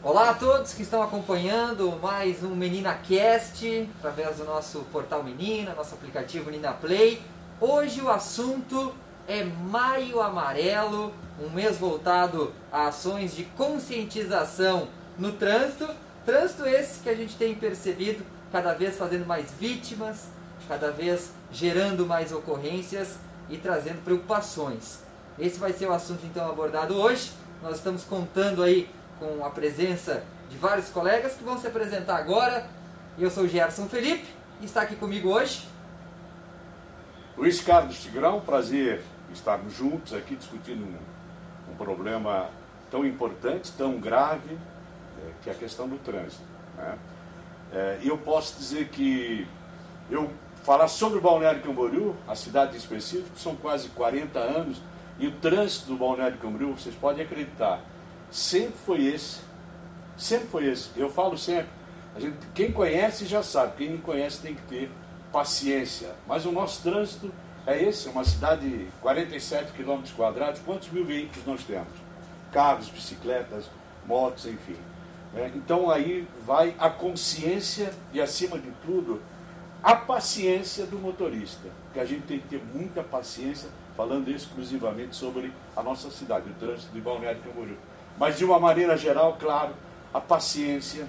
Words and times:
Olá 0.00 0.30
a 0.30 0.34
todos 0.34 0.74
que 0.74 0.82
estão 0.82 1.02
acompanhando 1.02 1.98
mais 2.00 2.44
um 2.44 2.54
Menina 2.54 2.94
Cast 2.94 3.90
através 3.98 4.36
do 4.36 4.44
nosso 4.44 4.78
portal 4.92 5.24
Menina, 5.24 5.74
nosso 5.74 5.96
aplicativo 5.96 6.46
Menina 6.46 6.72
Play. 6.72 7.20
Hoje 7.60 8.00
o 8.00 8.08
assunto 8.08 8.94
é 9.26 9.42
Maio 9.42 10.20
Amarelo, 10.20 11.12
um 11.42 11.50
mês 11.50 11.78
voltado 11.78 12.52
a 12.70 12.86
ações 12.86 13.34
de 13.34 13.42
conscientização 13.42 14.86
no 15.18 15.32
trânsito. 15.32 15.88
Trânsito 16.24 16.64
esse 16.64 17.00
que 17.00 17.10
a 17.10 17.16
gente 17.16 17.34
tem 17.34 17.56
percebido 17.56 18.24
cada 18.52 18.74
vez 18.74 18.96
fazendo 18.96 19.26
mais 19.26 19.50
vítimas, 19.58 20.28
cada 20.68 20.92
vez 20.92 21.32
gerando 21.50 22.06
mais 22.06 22.30
ocorrências 22.30 23.16
e 23.50 23.58
trazendo 23.58 24.04
preocupações. 24.04 25.00
Esse 25.36 25.58
vai 25.58 25.72
ser 25.72 25.86
o 25.86 25.92
assunto 25.92 26.24
então 26.24 26.48
abordado 26.48 26.94
hoje. 26.94 27.32
Nós 27.60 27.78
estamos 27.78 28.04
contando 28.04 28.62
aí 28.62 28.88
com 29.18 29.44
a 29.44 29.50
presença 29.50 30.22
de 30.48 30.56
vários 30.56 30.88
colegas 30.88 31.34
que 31.34 31.44
vão 31.44 31.58
se 31.58 31.66
apresentar 31.66 32.16
agora. 32.16 32.66
Eu 33.18 33.30
sou 33.30 33.44
o 33.44 33.48
Gerson 33.48 33.88
Felipe 33.88 34.26
e 34.60 34.64
está 34.64 34.82
aqui 34.82 34.96
comigo 34.96 35.28
hoje. 35.28 35.68
Luiz 37.36 37.60
Carlos 37.60 38.00
Tigrão, 38.02 38.40
prazer 38.40 39.02
estarmos 39.32 39.74
juntos 39.74 40.14
aqui 40.14 40.34
discutindo 40.34 40.84
um, 40.84 41.72
um 41.72 41.76
problema 41.76 42.48
tão 42.90 43.04
importante, 43.04 43.72
tão 43.72 43.98
grave, 44.00 44.54
é, 44.54 45.32
que 45.42 45.50
é 45.50 45.52
a 45.52 45.56
questão 45.56 45.88
do 45.88 45.98
trânsito. 45.98 46.42
Né? 46.76 46.98
É, 47.72 47.98
eu 48.02 48.16
posso 48.16 48.56
dizer 48.58 48.88
que 48.88 49.46
eu 50.10 50.30
falar 50.64 50.88
sobre 50.88 51.18
o 51.18 51.20
Balneário 51.20 51.62
Camboriú, 51.62 52.14
a 52.26 52.34
cidade 52.34 52.74
em 52.74 52.78
específico, 52.78 53.38
são 53.38 53.54
quase 53.54 53.88
40 53.90 54.38
anos, 54.38 54.80
e 55.18 55.26
o 55.26 55.32
trânsito 55.32 55.86
do 55.86 55.96
Balneário 55.96 56.38
Camboriú, 56.38 56.72
vocês 56.72 56.94
podem 56.94 57.24
acreditar, 57.24 57.80
sempre 58.30 58.78
foi 58.84 59.04
esse. 59.04 59.40
Sempre 60.16 60.48
foi 60.48 60.66
esse. 60.66 60.90
Eu 60.96 61.10
falo 61.10 61.38
sempre. 61.38 61.68
A 62.14 62.20
gente, 62.20 62.36
quem 62.54 62.72
conhece 62.72 63.26
já 63.26 63.42
sabe, 63.42 63.76
quem 63.76 63.90
não 63.90 63.98
conhece 63.98 64.40
tem 64.40 64.54
que 64.54 64.62
ter 64.62 64.90
paciência. 65.32 66.14
Mas 66.26 66.44
o 66.44 66.52
nosso 66.52 66.82
trânsito 66.82 67.32
é 67.66 67.80
esse, 67.82 68.08
é 68.08 68.10
uma 68.10 68.24
cidade 68.24 68.68
de 68.68 68.86
47 69.00 69.72
quilômetros 69.72 70.12
quadrados. 70.12 70.60
Quantos 70.64 70.90
mil 70.90 71.04
veículos 71.04 71.46
nós 71.46 71.62
temos? 71.62 71.92
Carros, 72.50 72.88
bicicletas, 72.88 73.70
motos, 74.06 74.46
enfim. 74.46 74.76
É, 75.36 75.50
então 75.54 75.90
aí 75.90 76.26
vai 76.44 76.74
a 76.78 76.88
consciência 76.90 77.92
e, 78.12 78.20
acima 78.20 78.58
de 78.58 78.70
tudo, 78.84 79.22
a 79.82 79.94
paciência 79.94 80.86
do 80.86 80.98
motorista. 80.98 81.68
Que 81.92 82.00
a 82.00 82.04
gente 82.04 82.22
tem 82.22 82.40
que 82.40 82.48
ter 82.48 82.62
muita 82.74 83.02
paciência, 83.02 83.68
falando 83.96 84.28
exclusivamente 84.28 85.14
sobre 85.14 85.52
a 85.76 85.82
nossa 85.82 86.10
cidade, 86.10 86.50
o 86.50 86.54
trânsito 86.54 86.92
de 86.92 87.00
Balneário 87.00 87.40
Camboriú 87.42 87.76
mas 88.18 88.36
de 88.36 88.44
uma 88.44 88.58
maneira 88.58 88.96
geral, 88.96 89.36
claro, 89.38 89.74
a 90.12 90.20
paciência, 90.20 91.06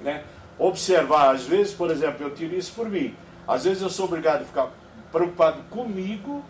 né? 0.00 0.24
Observar, 0.58 1.34
às 1.34 1.44
vezes, 1.44 1.72
por 1.72 1.90
exemplo, 1.90 2.26
eu 2.26 2.34
tiro 2.34 2.54
isso 2.54 2.72
por 2.74 2.88
mim. 2.88 3.14
Às 3.46 3.64
vezes 3.64 3.82
eu 3.82 3.88
sou 3.88 4.06
obrigado 4.06 4.42
a 4.42 4.44
ficar 4.44 4.70
preocupado 5.12 5.62
comigo 5.70 6.44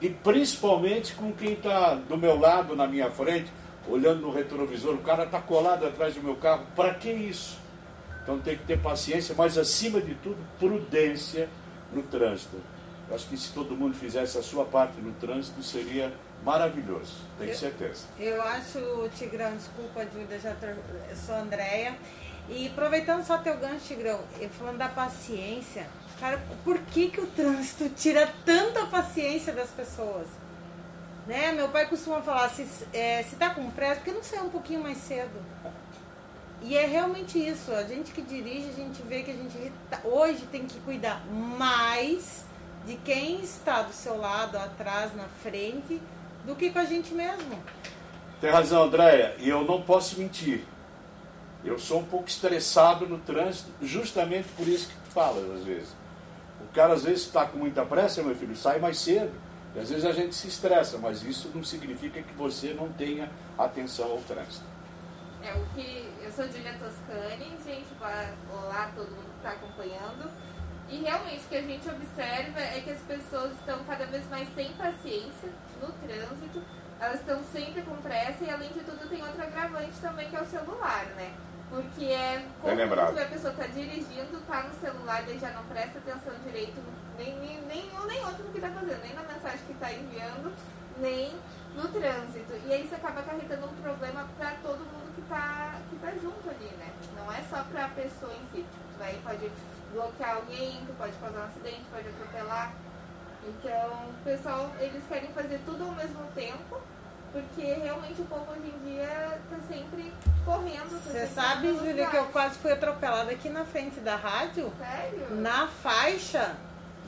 e 0.00 0.10
principalmente 0.10 1.14
com 1.14 1.32
quem 1.32 1.52
está 1.52 1.94
do 1.94 2.16
meu 2.16 2.38
lado, 2.38 2.76
na 2.76 2.86
minha 2.86 3.10
frente, 3.10 3.50
olhando 3.88 4.20
no 4.20 4.30
retrovisor. 4.30 4.94
O 4.94 4.98
cara 4.98 5.24
está 5.24 5.40
colado 5.40 5.86
atrás 5.86 6.14
do 6.14 6.22
meu 6.22 6.36
carro. 6.36 6.66
Para 6.76 6.94
que 6.94 7.10
isso? 7.10 7.58
Então 8.22 8.38
tem 8.38 8.56
que 8.56 8.64
ter 8.64 8.78
paciência, 8.78 9.34
mas 9.36 9.56
acima 9.56 10.00
de 10.00 10.14
tudo, 10.16 10.36
prudência 10.58 11.48
no 11.92 12.02
trânsito. 12.02 12.56
Eu 13.08 13.16
acho 13.16 13.26
que 13.26 13.36
se 13.36 13.52
todo 13.52 13.76
mundo 13.76 13.94
fizesse 13.94 14.38
a 14.38 14.42
sua 14.42 14.64
parte 14.64 15.00
no 15.00 15.12
trânsito, 15.12 15.62
seria 15.62 16.12
maravilhoso, 16.44 17.22
tenho 17.38 17.50
eu, 17.50 17.56
certeza. 17.56 18.06
Eu 18.18 18.42
acho, 18.42 19.10
Tigrão, 19.16 19.56
desculpa, 19.56 20.04
Júlia, 20.12 20.38
já 20.38 20.50
eu 20.50 21.16
sou 21.16 21.34
a 21.34 21.38
Andréia. 21.38 21.96
E 22.48 22.66
aproveitando 22.66 23.24
só 23.24 23.38
teu 23.38 23.56
gancho, 23.56 23.86
Tigrão, 23.86 24.20
falando 24.58 24.78
da 24.78 24.88
paciência, 24.88 25.86
cara, 26.18 26.42
por 26.64 26.78
que, 26.78 27.08
que 27.08 27.20
o 27.20 27.26
trânsito 27.26 27.88
tira 27.90 28.28
tanta 28.44 28.86
paciência 28.86 29.52
das 29.52 29.70
pessoas? 29.70 30.26
Né? 31.26 31.52
Meu 31.52 31.68
pai 31.68 31.86
costuma 31.88 32.20
falar, 32.20 32.48
se, 32.48 32.66
é, 32.92 33.22
se 33.22 33.36
tá 33.36 33.50
com 33.50 33.70
pressa, 33.70 34.00
por 34.00 34.04
que 34.04 34.10
não 34.10 34.22
sair 34.22 34.40
um 34.40 34.50
pouquinho 34.50 34.82
mais 34.82 34.98
cedo? 34.98 35.40
E 36.60 36.76
é 36.76 36.86
realmente 36.86 37.38
isso, 37.38 37.72
a 37.72 37.82
gente 37.82 38.12
que 38.12 38.22
dirige, 38.22 38.68
a 38.68 38.72
gente 38.72 39.02
vê 39.02 39.22
que 39.22 39.30
a 39.32 39.34
gente 39.34 39.72
tá, 39.90 40.00
hoje 40.04 40.46
tem 40.50 40.64
que 40.64 40.78
cuidar 40.80 41.24
mais 41.26 42.44
de 42.86 42.96
quem 42.96 43.40
está 43.40 43.82
do 43.82 43.92
seu 43.92 44.16
lado, 44.16 44.56
atrás, 44.56 45.14
na 45.14 45.26
frente, 45.42 46.00
do 46.44 46.54
que 46.54 46.70
com 46.70 46.78
a 46.78 46.84
gente 46.84 47.14
mesmo. 47.14 47.62
Tem 48.40 48.50
razão, 48.50 48.84
Andréia, 48.84 49.36
e 49.38 49.48
eu 49.48 49.64
não 49.64 49.82
posso 49.82 50.18
mentir. 50.18 50.64
Eu 51.64 51.78
sou 51.78 52.00
um 52.00 52.04
pouco 52.04 52.28
estressado 52.28 53.06
no 53.06 53.18
trânsito, 53.18 53.70
justamente 53.80 54.48
por 54.56 54.66
isso 54.66 54.88
que 54.88 54.94
tu 54.94 55.10
falas, 55.10 55.48
às 55.50 55.64
vezes. 55.64 55.94
O 56.60 56.74
cara, 56.74 56.94
às 56.94 57.04
vezes, 57.04 57.22
está 57.22 57.46
com 57.46 57.58
muita 57.58 57.84
pressa, 57.84 58.22
meu 58.22 58.34
filho, 58.34 58.56
sai 58.56 58.78
mais 58.78 58.98
cedo. 58.98 59.30
E 59.74 59.78
às 59.78 59.88
vezes 59.88 60.04
a 60.04 60.12
gente 60.12 60.34
se 60.34 60.48
estressa, 60.48 60.98
mas 60.98 61.22
isso 61.22 61.50
não 61.54 61.64
significa 61.64 62.20
que 62.20 62.34
você 62.34 62.74
não 62.74 62.92
tenha 62.92 63.30
atenção 63.56 64.10
ao 64.10 64.18
trânsito. 64.18 64.64
É 65.42 65.54
o 65.54 65.64
que. 65.74 66.08
Eu 66.22 66.30
sou 66.30 66.44
Julia 66.46 66.74
Toscani, 66.74 67.56
gente, 67.64 67.86
olá 68.50 68.92
todo 68.94 69.10
mundo 69.10 69.30
que 69.30 69.36
está 69.38 69.50
acompanhando. 69.50 70.30
E 70.88 70.98
realmente 70.98 71.44
o 71.44 71.48
que 71.48 71.56
a 71.56 71.62
gente 71.62 71.88
observa 71.88 72.60
é 72.60 72.80
que 72.84 72.90
as 72.90 73.00
pessoas 73.00 73.52
estão 73.52 73.82
cada 73.84 74.04
vez 74.06 74.28
mais 74.28 74.46
sem 74.54 74.72
paciência 74.74 75.48
no 75.80 75.90
trânsito, 75.92 76.62
elas 77.00 77.20
estão 77.20 77.42
sempre 77.44 77.82
com 77.82 77.96
pressa 77.96 78.44
e 78.44 78.50
além 78.50 78.70
de 78.70 78.80
tudo 78.80 79.08
tem 79.08 79.22
outro 79.22 79.42
agravante 79.42 79.98
também 80.00 80.28
que 80.28 80.36
é 80.36 80.40
o 80.40 80.46
celular, 80.46 81.06
né? 81.16 81.32
Porque 81.68 82.04
é 82.04 82.44
como 82.60 82.82
a 82.82 83.24
pessoa 83.24 83.52
está 83.52 83.66
dirigindo, 83.66 84.36
está 84.38 84.62
no 84.64 84.74
celular 84.74 85.26
e 85.28 85.38
já 85.38 85.50
não 85.50 85.64
presta 85.64 85.98
atenção 85.98 86.34
direito 86.44 86.80
nem, 87.16 87.38
nem, 87.38 87.60
nem 87.62 87.90
um 87.98 88.06
nem 88.06 88.24
outro 88.24 88.44
no 88.44 88.52
que 88.52 88.58
está 88.58 88.70
fazendo, 88.70 89.02
nem 89.02 89.14
na 89.14 89.22
mensagem 89.22 89.60
que 89.66 89.72
está 89.72 89.92
enviando, 89.92 90.52
nem 90.98 91.32
no 91.74 91.88
trânsito. 91.88 92.52
E 92.66 92.72
aí 92.72 92.84
isso 92.84 92.94
acaba 92.94 93.20
acarretando 93.20 93.66
um 93.66 93.74
problema 93.82 94.28
para 94.36 94.50
todo 94.62 94.78
mundo 94.78 95.14
que 95.14 95.22
está 95.22 95.80
que 95.88 95.96
tá 95.96 96.12
junto 96.12 96.50
ali, 96.50 96.70
né? 96.76 96.92
Não 97.16 97.32
é 97.32 97.42
só 97.48 97.64
para 97.64 97.86
a 97.86 97.88
pessoa 97.88 98.32
em 98.32 98.46
si. 98.52 98.62
Tipo, 98.62 99.02
aí 99.02 99.20
pode 99.24 99.50
bloquear 99.92 100.36
alguém, 100.36 100.84
que 100.86 100.92
pode 100.92 101.12
causar 101.18 101.40
um 101.40 101.44
acidente, 101.44 101.82
pode 101.90 102.08
atropelar. 102.08 102.72
Então, 103.46 103.90
o 104.08 104.24
pessoal, 104.24 104.70
eles 104.78 105.02
querem 105.08 105.28
fazer 105.32 105.60
tudo 105.64 105.84
ao 105.84 105.92
mesmo 105.92 106.24
tempo, 106.34 106.80
porque 107.32 107.62
realmente 107.62 108.20
o 108.20 108.24
povo 108.26 108.52
hoje 108.52 108.72
em 108.72 108.92
dia 108.92 109.40
tá 109.50 109.56
sempre 109.68 110.12
correndo. 110.44 110.90
Tá 110.90 111.10
Você 111.10 111.26
sabe, 111.26 111.68
Júlia, 111.68 112.06
que 112.06 112.16
eu 112.16 112.26
quase 112.26 112.58
fui 112.58 112.72
atropelada 112.72 113.32
aqui 113.32 113.48
na 113.48 113.64
frente 113.64 114.00
da 114.00 114.16
rádio? 114.16 114.72
Sério? 114.78 115.36
Na 115.36 115.66
faixa, 115.66 116.54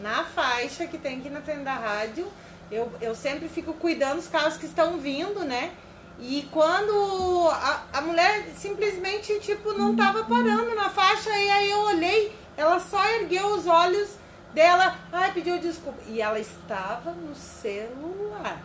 na 0.01 0.25
faixa 0.25 0.87
que 0.87 0.99
tem 0.99 1.19
aqui 1.19 1.31
na 1.31 1.41
frente 1.41 1.63
da 1.63 1.75
rádio. 1.75 2.27
Eu, 2.71 2.91
eu 3.01 3.15
sempre 3.15 3.49
fico 3.49 3.75
cuidando 3.75 4.17
dos 4.17 4.29
carros 4.29 4.57
que 4.57 4.67
estão 4.67 4.99
vindo, 4.99 5.45
né? 5.45 5.73
E 6.19 6.49
quando 6.51 7.49
a, 7.51 7.83
a 7.93 8.01
mulher 8.01 8.47
simplesmente, 8.57 9.39
tipo, 9.41 9.73
não 9.73 9.95
tava 9.95 10.25
parando 10.25 10.75
na 10.75 10.89
faixa, 10.89 11.31
e 11.31 11.51
aí 11.51 11.71
eu 11.71 11.81
olhei 11.81 12.35
ela 12.57 12.79
só 12.79 13.05
ergueu 13.11 13.49
os 13.55 13.67
olhos 13.67 14.17
dela, 14.53 14.97
ai, 15.13 15.33
pediu 15.33 15.59
desculpa. 15.59 16.01
E 16.07 16.21
ela 16.21 16.39
estava 16.39 17.13
no 17.13 17.35
celular. 17.35 18.63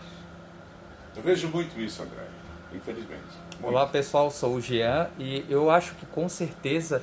Eu 1.15 1.23
vejo 1.23 1.47
muito 1.47 1.79
isso, 1.79 2.01
André, 2.03 2.23
infelizmente. 2.73 3.23
Muito. 3.59 3.67
Olá 3.67 3.87
pessoal, 3.87 4.29
sou 4.29 4.55
o 4.55 4.61
Jean 4.61 5.09
e 5.17 5.45
eu 5.49 5.69
acho 5.69 5.95
que 5.95 6.05
com 6.05 6.29
certeza, 6.29 7.01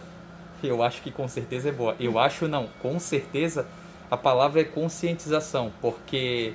eu 0.63 0.83
acho 0.83 1.03
que 1.03 1.11
com 1.11 1.29
certeza 1.29 1.69
é 1.69 1.73
boa. 1.73 1.97
Eu 1.99 2.19
acho 2.19 2.49
não, 2.49 2.69
com 2.81 2.99
certeza 2.99 3.67
a 4.11 4.17
palavra 4.17 4.61
é 4.61 4.65
conscientização, 4.65 5.73
porque 5.81 6.55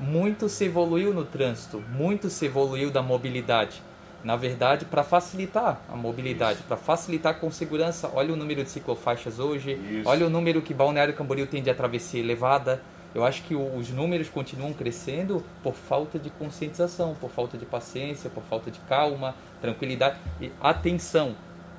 muito 0.00 0.48
se 0.48 0.64
evoluiu 0.64 1.14
no 1.14 1.24
trânsito, 1.24 1.80
muito 1.90 2.28
se 2.28 2.46
evoluiu 2.46 2.90
da 2.90 3.00
mobilidade 3.00 3.80
na 4.24 4.36
verdade, 4.36 4.84
para 4.84 5.02
facilitar 5.02 5.80
a 5.92 5.96
mobilidade, 5.96 6.62
para 6.62 6.76
facilitar 6.76 7.38
com 7.40 7.50
segurança. 7.50 8.10
Olha 8.14 8.32
o 8.32 8.36
número 8.36 8.62
de 8.62 8.70
ciclofaixas 8.70 9.38
hoje, 9.38 9.72
Isso. 9.72 10.08
olha 10.08 10.26
o 10.26 10.30
número 10.30 10.62
que 10.62 10.72
Balneário 10.72 11.14
Camboriú 11.14 11.46
tem 11.46 11.62
de 11.62 11.70
a 11.70 11.74
travessia 11.74 12.20
elevada. 12.20 12.80
Eu 13.14 13.24
acho 13.24 13.42
que 13.42 13.54
os 13.54 13.90
números 13.90 14.30
continuam 14.30 14.72
crescendo 14.72 15.44
por 15.62 15.74
falta 15.74 16.18
de 16.18 16.30
conscientização, 16.30 17.14
por 17.20 17.30
falta 17.30 17.58
de 17.58 17.66
paciência, 17.66 18.30
por 18.30 18.42
falta 18.44 18.70
de 18.70 18.80
calma, 18.80 19.34
tranquilidade 19.60 20.16
e 20.40 20.50
atenção. 20.60 21.34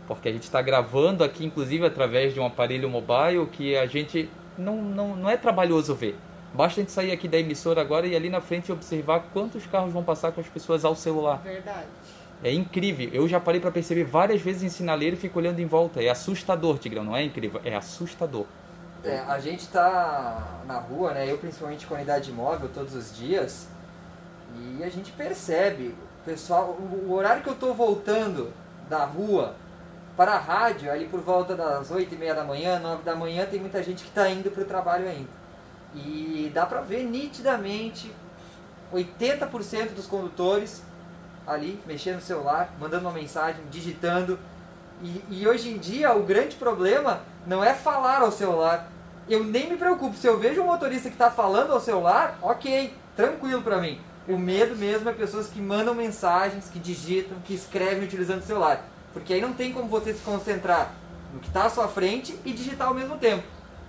Porque 0.06 0.30
a 0.30 0.31
gente 0.31 0.44
está 0.44 0.62
gravando 0.62 1.24
aqui, 1.24 1.44
inclusive, 1.44 1.86
através 1.86 2.34
de 2.34 2.39
um 2.39 2.46
aparelho 2.46 2.88
mobile 2.88 3.48
que 3.51 3.75
a 3.75 3.88
gente 3.88 4.30
não, 4.57 4.81
não, 4.81 5.16
não 5.16 5.30
é 5.30 5.36
trabalhoso 5.36 5.96
ver. 5.96 6.16
Basta 6.54 6.80
a 6.80 6.84
gente 6.84 6.92
sair 6.92 7.12
aqui 7.12 7.28
da 7.28 7.39
emissora 7.39 7.81
agora 7.81 8.06
e 8.06 8.16
ali 8.16 8.30
na 8.30 8.39
frente 8.39 8.72
observar 8.72 9.24
quantos 9.34 9.66
carros 9.66 9.92
vão 9.92 10.04
passar 10.04 10.31
com 10.31 10.39
as 10.39 10.48
pessoas 10.48 10.86
ao 10.86 10.96
celular. 10.96 11.42
Verdade. 11.44 11.88
É 12.44 12.51
incrível. 12.51 13.10
Eu 13.13 13.28
já 13.28 13.40
parei 13.40 13.62
para 13.62 13.72
perceber 13.72 14.04
várias 14.04 14.42
vezes 14.42 14.63
em 14.63 14.69
sinaleiro 14.69 15.16
e 15.16 15.19
fico 15.19 15.40
olhando 15.40 15.60
em 15.60 15.66
volta. 15.66 16.04
É 16.04 16.10
assustador, 16.10 16.78
Tigrão. 16.78 17.04
Não 17.04 17.16
é 17.16 17.24
incrível? 17.24 17.62
É 17.63 17.74
assustador. 17.75 18.45
É, 19.04 19.19
a 19.19 19.40
gente 19.40 19.68
tá 19.69 20.62
na 20.66 20.78
rua, 20.78 21.13
né? 21.13 21.30
Eu 21.30 21.38
principalmente 21.38 21.86
com 21.86 21.94
a 21.94 21.98
unidade 21.98 22.31
móvel 22.31 22.69
todos 22.74 22.94
os 22.95 23.16
dias. 23.16 23.68
E 24.57 24.84
a 24.84 24.90
gente 24.90 25.12
percebe, 25.12 25.95
pessoal, 26.25 26.78
o 27.07 27.13
horário 27.13 27.42
que 27.42 27.50
eu 27.50 27.56
tô 27.56 27.74
voltando 27.74 28.51
da 28.89 29.06
rua 29.06 29.56
para 30.16 30.34
a 30.34 30.39
rádio, 30.39 30.92
ali 30.92 31.06
por 31.06 31.22
volta 31.22 31.56
das 31.56 31.89
8 31.89 32.13
e 32.13 32.18
meia 32.18 32.36
da 32.36 32.44
manhã, 32.44 32.80
9 32.80 33.04
da 33.04 33.16
manhã, 33.16 33.46
tem 33.46 33.60
muita 33.60 33.81
gente 33.81 34.04
que 34.04 34.10
está 34.10 34.30
indo 34.30 34.51
para 34.51 34.62
o 34.62 34.66
trabalho 34.66 35.07
ainda. 35.07 35.30
E 35.96 36.51
dá 36.54 36.66
para 36.66 36.81
ver 36.81 37.04
nitidamente 37.04 38.12
80% 38.94 39.94
dos 39.96 40.06
condutores 40.06 40.84
ali 41.45 41.80
mexendo 41.86 42.16
no 42.16 42.22
celular, 42.22 42.74
mandando 42.80 43.07
uma 43.07 43.13
mensagem, 43.13 43.62
digitando. 43.69 44.40
E, 45.01 45.24
e, 45.30 45.48
hoje 45.48 45.69
em 45.69 45.78
dia 45.78 46.16
o 46.16 46.24
grande 46.24 46.56
problema 46.56 47.22
não 47.45 47.63
é 47.63 47.74
falar 47.74 48.22
ao 48.22 48.31
celular. 48.31 48.90
Eu 49.28 49.44
nem 49.44 49.69
me 49.69 49.78
preocupo. 49.78 50.16
Se 50.16 50.28
eu 50.28 50.40
vejo 50.40 50.62
um 50.62 50.66
motorista 50.66 51.10
que 51.10 51.16
está 51.16 51.31
falando 51.31 51.72
ao 51.72 51.80
celular, 51.80 52.38
ok, 52.42 52.94
tranquilo 53.16 53.62
para 53.62 53.80
mim. 53.80 54.00
O 54.28 54.38
medo 54.38 54.75
mesmo 54.75 55.10
é 55.10 55.13
pessoas 55.13 55.48
que 55.48 55.62
mandam 55.62 55.94
mensagens, 55.94 56.69
que 56.69 56.80
digitam, 56.80 57.38
que 57.46 57.54
escrevem 57.54 58.04
utilizando 58.04 58.42
o 58.42 58.46
celular. 58.46 58.86
Porque 59.12 59.34
aí 59.34 59.42
não 59.42 59.54
tem 59.54 59.74
como 59.74 59.88
você 59.88 60.13
se 60.13 60.22
concentrar 60.22 60.94
no 61.34 61.39
que 61.39 61.48
está 61.48 61.66
à 61.66 61.69
sua 61.69 61.88
frente 61.88 62.38
e 62.46 62.54
digitar 62.54 62.88
ao 62.88 62.94
mesmo 62.94 63.18
tempo. 63.18 63.44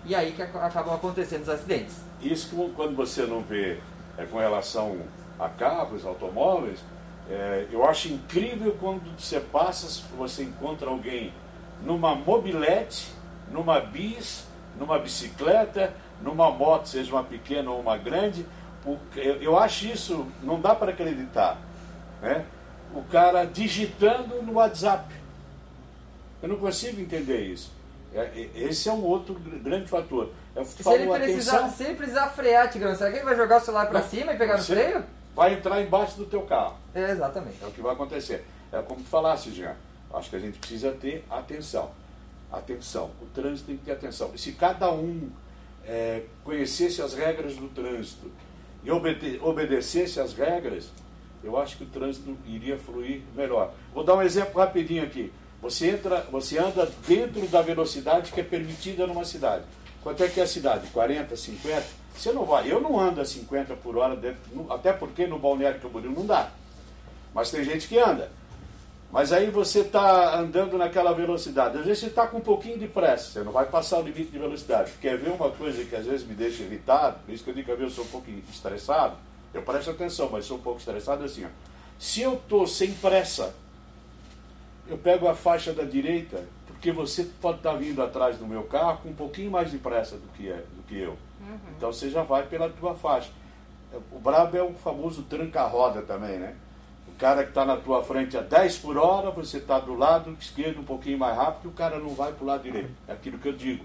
E 0.05 0.15
aí 0.15 0.33
que 0.33 0.43
acabam 0.43 0.95
acontecendo 0.95 1.43
os 1.43 1.49
acidentes. 1.49 1.97
Isso 2.21 2.49
quando 2.75 2.95
você 2.95 3.23
não 3.23 3.41
vê 3.41 3.79
é, 4.19 4.25
com 4.25 4.39
relação 4.39 4.99
a 5.39 5.49
carros, 5.49 6.05
automóveis, 6.05 6.81
é, 7.31 7.67
eu 7.71 7.85
acho 7.89 8.09
incrível 8.09 8.77
quando 8.79 9.19
você 9.19 9.41
passa, 9.41 10.03
você 10.17 10.43
encontra 10.43 10.89
alguém 10.89 11.33
numa 11.83 12.15
mobilete, 12.15 13.13
numa 13.51 13.81
bis, 13.81 14.47
numa 14.79 14.99
bicicleta, 14.99 15.93
numa 16.21 16.51
moto, 16.51 16.87
seja 16.87 17.13
uma 17.13 17.25
pequena 17.25 17.71
ou 17.71 17.81
uma 17.81 17.97
grande. 17.97 18.45
Eu 19.41 19.59
acho 19.59 19.87
isso, 19.87 20.27
não 20.43 20.61
dá 20.61 20.75
para 20.75 20.91
acreditar. 20.93 21.59
Né? 22.21 22.45
O 22.95 23.03
cara 23.05 23.45
digitando 23.45 24.43
no 24.43 24.55
WhatsApp. 24.55 25.15
Eu 26.43 26.49
não 26.49 26.57
consigo 26.57 27.01
entender 27.01 27.41
isso. 27.41 27.73
É, 28.15 28.49
esse 28.55 28.89
é 28.89 28.93
um 28.93 29.03
outro 29.03 29.35
grande 29.35 29.89
fator. 29.89 30.31
Eu 30.55 30.65
se, 30.65 30.89
ele 30.89 31.11
precisar, 31.11 31.69
se 31.71 31.83
ele 31.83 31.95
precisar 31.95 32.29
frear, 32.29 32.71
Tigrão, 32.71 32.95
será 32.95 33.11
que 33.11 33.17
ele 33.17 33.25
vai 33.25 33.35
jogar 33.35 33.57
o 33.57 33.61
celular 33.61 33.87
para 33.87 34.03
cima 34.03 34.35
e 34.35 34.39
pegar 34.39 34.59
no 34.59 34.63
freio? 34.63 35.05
Vai 35.35 35.55
entrar 35.55 35.83
embaixo 35.83 36.17
do 36.17 36.27
teu 36.27 36.43
carro. 36.43 36.77
É, 36.95 37.11
exatamente. 37.11 37.59
É 37.63 37.67
o 37.67 37.71
que 37.71 37.81
vai 37.81 37.93
acontecer. 37.93 38.45
É 38.73 38.81
como 38.83 39.03
tu 39.03 39.09
falasse, 39.09 39.51
Jean. 39.51 39.75
Acho 40.13 40.31
que 40.31 40.37
a 40.37 40.39
gente 40.39 40.59
precisa 40.59 40.93
ter 40.93 41.25
atenção. 41.29 41.91
Atenção. 42.53 43.11
O 43.21 43.27
trânsito 43.27 43.67
tem 43.67 43.77
que 43.77 43.85
ter 43.85 43.93
atenção. 43.93 44.31
E 44.35 44.39
se 44.39 44.53
cada 44.53 44.93
um 44.93 45.29
é, 45.85 46.23
conhecesse 46.45 47.03
as 47.03 47.15
regras 47.15 47.57
do 47.57 47.69
trânsito 47.69 48.31
e 48.85 48.91
obede 48.91 49.41
obedecesse 49.43 50.21
as 50.21 50.33
regras, 50.35 50.91
eu 51.43 51.59
acho 51.59 51.77
que 51.77 51.85
o 51.85 51.87
trânsito 51.87 52.37
iria 52.47 52.79
fluir 52.79 53.23
melhor. 53.35 53.75
Vou 53.93 54.05
dar 54.05 54.15
um 54.15 54.23
exemplo 54.23 54.61
rapidinho 54.61 55.03
aqui. 55.03 55.33
Você 55.61 55.91
entra, 55.91 56.21
você 56.31 56.59
anda 56.59 56.91
dentro 57.07 57.47
da 57.49 57.61
velocidade 57.61 58.33
que 58.33 58.41
é 58.41 58.45
permitida 58.45 59.07
numa 59.07 59.25
cidade. 59.25 59.65
Quanto 60.03 60.23
é 60.23 60.29
que 60.29 60.39
é 60.39 60.43
a 60.43 60.47
cidade? 60.47 60.87
40, 60.89 61.35
50? 61.37 62.04
Você 62.17 62.33
não 62.33 62.45
vai. 62.45 62.71
Eu 62.71 62.81
não 62.81 62.99
ando 62.99 63.21
a 63.21 63.25
50 63.25 63.75
por 63.77 63.97
hora, 63.97 64.17
dentro, 64.17 64.41
até 64.71 64.93
porque 64.93 65.27
no 65.27 65.39
Balneário 65.39 65.81
Camboriú 65.81 66.13
não 66.13 66.27
dá. 66.27 66.51
Mas 67.35 67.51
tem 67.51 67.65
gente 67.65 67.89
que 67.89 67.99
anda. 67.99 68.31
Mas 69.11 69.33
aí 69.33 69.49
você 69.49 69.81
está 69.81 70.37
andando 70.39 70.77
naquela 70.77 71.13
velocidade. 71.13 71.79
Às 71.79 71.85
vezes 71.85 72.01
você 72.01 72.07
está 72.07 72.27
com 72.27 72.39
um 72.39 72.41
pouquinho 72.41 72.79
de 72.79 72.89
pressa, 72.89 73.31
você 73.31 73.45
não 73.45 73.53
vai 73.53 73.67
passar 73.67 73.99
o 73.99 74.03
limite 74.03 74.31
de 74.31 74.39
velocidade. 74.39 74.93
Quer 75.01 75.17
ver 75.17 75.31
uma 75.31 75.51
coisa 75.51 75.85
que 75.85 75.95
às 75.95 76.05
vezes 76.05 76.27
me 76.27 76.35
deixa 76.35 76.65
irritado? 76.65 77.19
Por 77.25 77.33
isso 77.33 77.45
que 77.45 77.51
eu 77.51 77.55
digo 77.55 77.77
que 77.77 77.83
eu 77.83 77.91
sou 77.91 78.05
um 78.05 78.09
pouco 78.09 78.29
estressado. 78.51 79.17
Eu 79.53 79.63
presto 79.63 79.91
atenção, 79.91 80.29
mas 80.33 80.45
sou 80.47 80.57
um 80.57 80.61
pouco 80.61 80.81
estressado 80.81 81.23
assim. 81.23 81.45
Ó. 81.45 81.49
Se 81.97 82.23
eu 82.23 82.35
estou 82.35 82.67
sem 82.67 82.93
pressa, 82.93 83.55
eu 84.89 84.99
pego 84.99 85.29
a 85.29 85.35
faixa 85.35 85.73
da 85.73 85.85
direita, 85.85 86.45
porque 86.67 86.91
você 86.91 87.25
pode 87.41 87.59
estar 87.59 87.71
tá 87.71 87.77
vindo 87.77 88.03
atrás 88.03 88.37
do 88.37 88.47
meu 88.47 88.65
carro 88.65 88.99
com 89.03 89.11
um 89.11 89.15
pouquinho 89.15 89.51
mais 89.51 89.71
de 89.71 89.79
pressa 89.79 90.17
do 90.17 90.27
que, 90.37 90.51
é, 90.51 90.57
do 90.57 90.83
que 90.89 90.99
eu. 90.99 91.17
Uhum. 91.49 91.59
Então 91.77 91.93
você 91.93 92.11
já 92.11 92.23
vai 92.23 92.45
pela 92.45 92.69
tua 92.69 92.95
faixa. 92.95 93.31
O 94.11 94.19
brabo 94.19 94.57
é 94.57 94.63
o 94.63 94.73
famoso 94.73 95.23
tranca-roda 95.23 96.03
também, 96.03 96.39
né? 96.39 96.55
O 97.07 97.13
cara 97.17 97.45
que 97.45 97.51
está 97.51 97.65
na 97.65 97.77
tua 97.77 98.03
frente 98.03 98.37
a 98.37 98.41
10 98.41 98.79
por 98.79 98.97
hora, 98.97 99.31
você 99.31 99.59
está 99.59 99.79
do 99.79 99.95
lado 99.95 100.37
esquerdo 100.41 100.81
um 100.81 100.85
pouquinho 100.85 101.19
mais 101.19 101.37
rápido 101.37 101.67
e 101.67 101.69
o 101.69 101.73
cara 101.73 101.99
não 101.99 102.11
vai 102.11 102.33
para 102.33 102.43
o 102.43 102.47
lado 102.47 102.63
direito. 102.63 102.91
É 103.07 103.13
aquilo 103.13 103.39
que 103.39 103.49
eu 103.49 103.53
digo. 103.53 103.85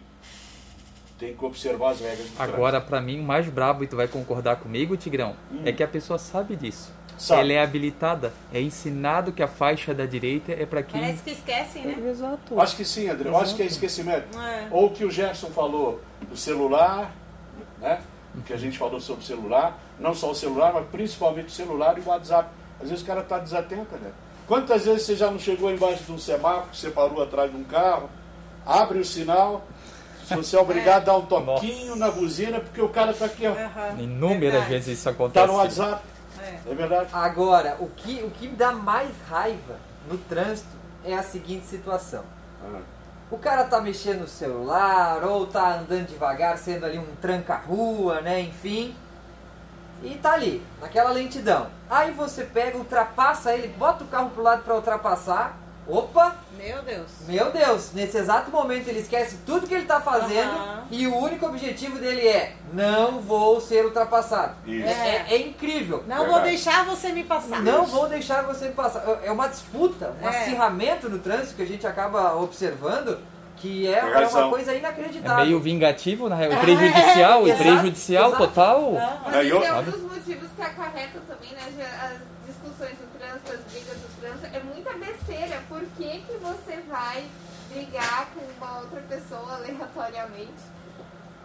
Tem 1.19 1.35
que 1.35 1.45
observar 1.45 1.91
as 1.91 2.00
regras 2.00 2.29
do 2.29 2.41
Agora, 2.41 2.79
para 2.79 3.01
mim, 3.01 3.19
o 3.19 3.23
mais 3.23 3.47
brabo, 3.47 3.83
e 3.83 3.88
tu 3.88 3.97
vai 3.97 4.07
concordar 4.07 4.55
comigo, 4.55 4.95
Tigrão, 4.95 5.35
hum. 5.51 5.62
é 5.65 5.71
que 5.71 5.83
a 5.83 5.88
pessoa 5.88 6.17
sabe 6.17 6.55
disso. 6.55 6.94
Sabe. 7.19 7.41
Ela 7.41 7.53
é 7.53 7.62
habilitada, 7.62 8.31
é 8.53 8.62
ensinado 8.62 9.33
que 9.33 9.44
a 9.44 9.47
faixa 9.47 9.94
da 9.94 10.05
direita 10.05 10.53
é 10.53 10.65
para 10.65 10.81
quem. 10.81 11.01
Parece 11.01 11.21
que 11.21 11.31
esquecem, 11.31 11.85
né? 11.85 12.01
É, 12.01 12.09
exato. 12.09 12.59
Acho 12.59 12.77
que 12.77 12.85
sim, 12.85 13.09
André. 13.09 13.29
Acho 13.35 13.55
que 13.55 13.62
é 13.62 13.65
esquecimento. 13.65 14.39
É. 14.39 14.69
Ou 14.71 14.85
o 14.85 14.91
que 14.91 15.03
o 15.03 15.12
Gerson 15.12 15.50
falou 15.50 16.01
do 16.21 16.38
celular, 16.38 17.13
né? 17.79 18.01
O 18.35 18.41
que 18.41 18.53
a 18.53 18.57
gente 18.57 18.77
falou 18.77 19.00
sobre 19.00 19.23
o 19.23 19.25
celular, 19.25 19.77
não 20.00 20.13
só 20.13 20.31
o 20.31 20.35
celular, 20.35 20.73
mas 20.73 20.88
principalmente 20.88 21.47
o 21.47 21.51
celular 21.51 21.97
e 21.97 22.01
o 22.01 22.07
WhatsApp. 22.07 22.50
Às 22.81 22.89
vezes 22.89 23.03
o 23.03 23.07
cara 23.07 23.21
está 23.21 23.39
desatento, 23.39 23.95
né? 23.97 24.11
Quantas 24.47 24.85
vezes 24.85 25.03
você 25.03 25.15
já 25.15 25.29
não 25.29 25.39
chegou 25.39 25.71
embaixo 25.71 26.03
de 26.03 26.11
um 26.11 26.17
semáforo, 26.17 26.73
você 26.73 26.89
parou 26.89 27.21
atrás 27.21 27.51
de 27.51 27.57
um 27.57 27.63
carro, 27.63 28.09
abre 28.65 29.00
o 29.00 29.06
sinal, 29.06 29.63
se 30.25 30.35
você 30.35 30.56
é 30.56 30.59
obrigado 30.59 31.03
a 31.03 31.06
dar 31.06 31.17
um 31.17 31.25
toquinho 31.25 31.95
Nossa. 31.95 32.00
na 32.00 32.11
buzina, 32.11 32.59
porque 32.59 32.81
o 32.81 32.89
cara 32.89 33.11
está 33.11 33.25
aqui, 33.25 33.47
ó. 33.47 33.51
Uhum. 33.51 34.03
Inúmeras 34.03 34.65
vezes 34.65 35.00
isso 35.00 35.09
acontece. 35.09 35.44
Está 35.44 35.51
no 35.51 35.59
WhatsApp. 35.59 36.03
É. 36.39 36.71
é 36.71 36.75
verdade. 36.75 37.09
Agora, 37.12 37.77
o 37.79 37.88
que, 37.88 38.23
o 38.23 38.29
que 38.29 38.47
me 38.47 38.55
dá 38.55 38.71
mais 38.71 39.09
raiva 39.27 39.77
no 40.09 40.17
trânsito 40.17 40.69
é 41.03 41.13
a 41.13 41.23
seguinte 41.23 41.65
situação. 41.65 42.23
Ah. 42.63 42.79
O 43.31 43.37
cara 43.37 43.63
tá 43.65 43.79
mexendo 43.79 44.21
no 44.21 44.27
celular, 44.27 45.23
ou 45.23 45.45
tá 45.45 45.75
andando 45.75 46.07
devagar, 46.07 46.57
sendo 46.57 46.85
ali 46.85 46.97
um 46.97 47.15
tranca-rua, 47.21 48.21
né? 48.21 48.41
Enfim. 48.41 48.95
E 50.01 50.15
tá 50.15 50.33
ali, 50.33 50.65
naquela 50.81 51.11
lentidão. 51.11 51.67
Aí 51.89 52.11
você 52.11 52.43
pega, 52.43 52.77
ultrapassa 52.77 53.53
ele, 53.53 53.67
bota 53.67 54.03
o 54.03 54.07
carro 54.07 54.29
pro 54.31 54.41
lado 54.41 54.63
para 54.63 54.75
ultrapassar. 54.75 55.57
Opa! 55.89 56.36
Meu 56.56 56.81
Deus. 56.83 57.12
Meu 57.27 57.51
Deus, 57.51 57.94
nesse 57.94 58.18
exato 58.18 58.51
momento 58.51 58.88
ele 58.88 59.00
esquece 59.00 59.38
tudo 59.45 59.65
que 59.65 59.74
ele 59.74 59.83
está 59.83 60.00
fazendo 60.00 60.51
uhum. 60.51 60.83
e 60.91 61.07
o 61.07 61.15
único 61.15 61.45
objetivo 61.45 61.97
dele 61.97 62.27
é 62.27 62.53
não 62.71 63.19
vou 63.19 63.59
ser 63.59 63.86
ultrapassado. 63.86 64.56
É, 64.68 64.71
é, 64.71 65.25
é, 65.30 65.38
incrível. 65.38 66.03
Não 66.06 66.18
Verdade. 66.18 66.31
vou 66.31 66.41
deixar 66.41 66.86
você 66.86 67.09
me 67.12 67.24
passar. 67.24 67.62
Não 67.62 67.83
Isso. 67.83 67.91
vou 67.94 68.07
deixar 68.07 68.44
você 68.44 68.68
me 68.68 68.74
passar. 68.74 69.03
É 69.24 69.31
uma 69.31 69.47
disputa, 69.47 70.13
um 70.21 70.25
é. 70.25 70.30
acirramento 70.30 71.09
no 71.09 71.18
trânsito 71.18 71.56
que 71.56 71.63
a 71.63 71.68
gente 71.68 71.88
acaba 71.88 72.36
observando 72.36 73.17
que 73.55 73.88
é, 73.88 74.00
é 74.00 74.27
uma 74.27 74.50
coisa 74.50 74.74
inacreditável. 74.74 75.43
É 75.43 75.46
meio 75.46 75.60
vingativo, 75.60 76.29
na 76.29 76.36
real, 76.36 76.62
prejudicial, 76.62 77.48
e 77.48 77.53
prejudicial 77.53 78.27
exato. 78.29 78.48
total. 78.48 78.93
Mas 79.25 79.50
é 79.50 79.74
um 79.74 79.84
dos 79.84 80.01
motivos 80.01 80.50
que 80.55 80.62
acarreta 80.62 81.19
também 81.27 81.51
né, 81.51 81.86
as 82.03 82.48
discussões 82.48 82.98
do 82.98 83.09
trânsito, 83.29 83.53
as 83.53 83.59
brigas 83.71 83.98
do 83.98 84.21
trânsito, 84.21 84.55
é 84.55 84.59
muita 84.62 84.93
besteira. 84.93 85.62
Por 85.67 85.81
que, 85.98 86.19
que 86.21 86.38
você 86.38 86.81
vai 86.89 87.25
brigar 87.69 88.27
com 88.33 88.41
uma 88.57 88.79
outra 88.79 89.01
pessoa 89.01 89.55
aleatoriamente? 89.55 90.79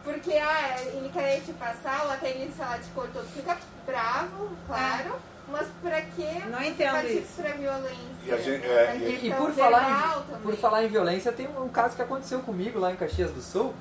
Porque 0.02 0.32
ah, 0.32 0.76
ele 0.80 1.10
quer 1.12 1.40
te 1.40 1.52
passar, 1.54 2.04
ou 2.04 2.10
até 2.12 2.30
ele, 2.30 2.52
sei 2.54 2.64
lá, 2.64 2.78
te 2.78 2.90
cortou, 2.90 3.22
tu 3.22 3.28
fica 3.28 3.56
bravo, 3.86 4.50
claro. 4.66 5.16
Mas 5.46 5.66
pra 5.82 6.00
que 6.00 6.48
não 6.48 6.62
entendo 6.62 7.06
isso. 7.06 7.42
pra 7.42 7.50
violência? 7.52 7.98
E, 8.24 8.42
gente, 8.42 8.66
é, 8.66 8.96
e, 8.96 9.28
e 9.28 9.34
por, 9.34 9.52
falar 9.52 10.24
em, 10.32 10.36
por 10.38 10.56
falar 10.56 10.84
em 10.84 10.88
violência, 10.88 11.32
tem 11.32 11.46
um 11.46 11.68
caso 11.68 11.94
que 11.94 12.00
aconteceu 12.00 12.40
comigo 12.40 12.78
lá 12.78 12.92
em 12.92 12.96
Caxias 12.96 13.30
do 13.30 13.42
Sul. 13.42 13.74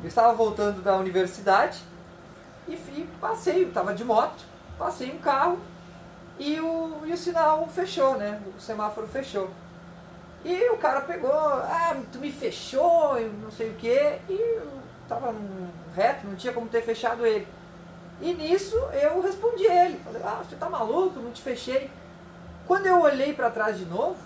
Eu 0.00 0.08
estava 0.08 0.32
voltando 0.32 0.80
da 0.80 0.96
universidade 0.96 1.80
e, 2.68 2.74
e 2.74 3.08
passei, 3.20 3.64
estava 3.64 3.92
de 3.92 4.04
moto, 4.04 4.44
passei 4.78 5.10
um 5.10 5.18
carro 5.18 5.58
e 6.38 6.60
o, 6.60 7.02
e 7.04 7.12
o 7.12 7.16
sinal 7.16 7.68
fechou, 7.68 8.16
né? 8.16 8.40
O 8.56 8.60
semáforo 8.60 9.06
fechou. 9.06 9.50
E 10.44 10.70
o 10.70 10.76
cara 10.76 11.02
pegou, 11.02 11.32
ah, 11.32 11.96
tu 12.10 12.18
me 12.18 12.32
fechou, 12.32 13.20
não 13.40 13.50
sei 13.50 13.70
o 13.70 13.74
que, 13.74 14.18
e 14.28 14.60
tava 15.08 15.32
reto, 15.94 16.26
não 16.26 16.34
tinha 16.34 16.52
como 16.52 16.68
ter 16.68 16.82
fechado 16.82 17.24
ele. 17.24 17.46
E 18.20 18.34
nisso 18.34 18.76
eu 18.92 19.20
respondi 19.20 19.64
ele, 19.64 20.00
falei, 20.04 20.22
ah, 20.24 20.42
você 20.42 20.56
tá 20.56 20.68
maluco, 20.68 21.20
não 21.20 21.30
te 21.30 21.42
fechei. 21.42 21.90
Quando 22.66 22.86
eu 22.86 23.00
olhei 23.00 23.32
para 23.32 23.50
trás 23.50 23.78
de 23.78 23.84
novo, 23.84 24.16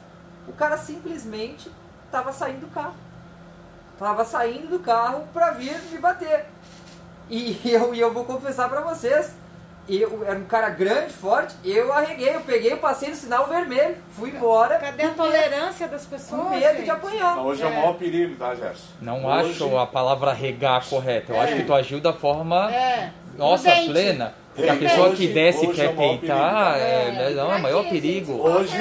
o 0.49 0.53
cara 0.53 0.79
simplesmente 0.79 1.71
estava 2.07 2.33
saindo 2.33 2.61
do 2.61 2.73
carro. 2.73 2.95
Tava 3.99 4.25
saindo 4.25 4.69
do 4.69 4.79
carro 4.79 5.27
para 5.33 5.53
vir 5.53 5.79
me 5.91 5.99
bater. 5.99 6.47
E 7.29 7.59
eu, 7.65 7.93
e 7.93 7.99
eu 7.99 8.13
vou 8.13 8.25
confessar 8.25 8.69
para 8.69 8.81
vocês, 8.83 9.33
eu 9.89 10.25
era 10.25 10.39
um 10.39 10.45
cara 10.45 10.69
grande, 10.71 11.13
forte, 11.13 11.55
eu 11.65 11.93
arreguei, 11.93 12.35
eu 12.35 12.41
peguei, 12.41 12.73
eu 12.73 12.79
passei 12.79 13.11
no 13.11 13.17
sinal 13.17 13.47
vermelho, 13.47 13.97
fui 14.11 14.31
embora. 14.31 14.79
Cadê 14.79 15.05
a 15.05 15.11
tolerância 15.11 15.87
das 15.87 16.05
pessoas? 16.05 16.43
Com 16.43 16.51
medo 16.51 16.75
gente? 16.75 16.85
de 16.85 16.91
apanhar. 16.91 17.39
Hoje 17.39 17.63
é, 17.63 17.67
é 17.67 17.69
o 17.69 17.75
maior 17.75 17.95
perigo, 17.95 18.35
tá, 18.37 18.55
Gerson? 18.55 18.87
Não 19.01 19.25
Hoje... 19.25 19.51
acho 19.51 19.79
a 19.79 19.87
palavra 19.87 20.33
regar 20.33 20.85
correta. 20.89 21.33
Eu 21.33 21.37
é. 21.37 21.45
acho 21.45 21.57
que 21.57 21.65
tu 21.65 21.75
agiu 21.75 22.01
da 22.01 22.13
forma. 22.13 22.73
É. 22.73 23.13
Nossa, 23.37 23.71
plena. 23.71 24.35
Porque 24.55 24.71
a 24.71 24.77
pessoa 24.77 25.15
que 25.15 25.29
desce 25.29 25.67
quer 25.69 25.95
peitar, 25.95 26.79
é, 26.79 27.31
é, 27.31 27.35
não, 27.35 27.53
é 27.53 27.57
o 27.57 27.63
maior 27.63 27.87
perigo. 27.89 28.33
Hoje, 28.41 28.73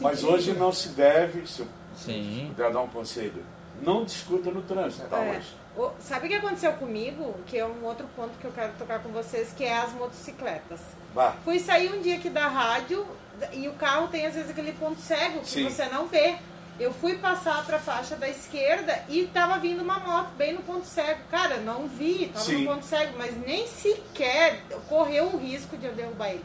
mas 0.00 0.24
hoje 0.24 0.52
não 0.54 0.72
se 0.72 0.88
deve, 0.88 1.46
se 1.46 1.60
eu 1.60 1.68
Sim. 1.94 2.46
puder 2.48 2.72
dar 2.72 2.80
um 2.80 2.88
conselho, 2.88 3.44
não 3.80 4.04
discuta 4.04 4.50
no 4.50 4.62
trânsito, 4.62 5.06
tá, 5.08 5.24
é. 5.24 5.36
hoje. 5.36 5.65
Sabe 6.00 6.26
o 6.26 6.28
que 6.28 6.36
aconteceu 6.36 6.72
comigo? 6.74 7.34
Que 7.46 7.58
é 7.58 7.66
um 7.66 7.84
outro 7.84 8.06
ponto 8.16 8.30
que 8.38 8.44
eu 8.44 8.52
quero 8.52 8.72
tocar 8.78 9.02
com 9.02 9.10
vocês, 9.10 9.52
que 9.52 9.64
é 9.64 9.76
as 9.76 9.92
motocicletas. 9.92 10.80
Bah. 11.14 11.34
Fui 11.44 11.58
sair 11.58 11.92
um 11.92 12.00
dia 12.00 12.16
aqui 12.16 12.30
da 12.30 12.48
rádio 12.48 13.06
e 13.52 13.68
o 13.68 13.72
carro 13.74 14.08
tem 14.08 14.26
às 14.26 14.34
vezes 14.34 14.50
aquele 14.50 14.72
ponto 14.72 15.00
cego 15.00 15.40
que 15.40 15.48
Sim. 15.48 15.64
você 15.64 15.86
não 15.86 16.06
vê. 16.06 16.36
Eu 16.78 16.92
fui 16.92 17.16
passar 17.16 17.64
para 17.64 17.78
a 17.78 17.80
faixa 17.80 18.16
da 18.16 18.28
esquerda 18.28 19.02
e 19.08 19.26
tava 19.26 19.58
vindo 19.58 19.82
uma 19.82 19.98
moto 19.98 20.30
bem 20.36 20.52
no 20.52 20.62
ponto 20.62 20.84
cego. 20.86 21.20
Cara, 21.30 21.56
não 21.56 21.88
vi, 21.88 22.28
tava 22.28 22.44
Sim. 22.44 22.64
no 22.64 22.72
ponto 22.72 22.84
cego, 22.84 23.14
mas 23.16 23.34
nem 23.46 23.66
sequer 23.66 24.62
correu 24.88 25.26
o 25.26 25.38
risco 25.38 25.76
de 25.76 25.86
eu 25.86 25.94
derrubar 25.94 26.30
ele. 26.30 26.44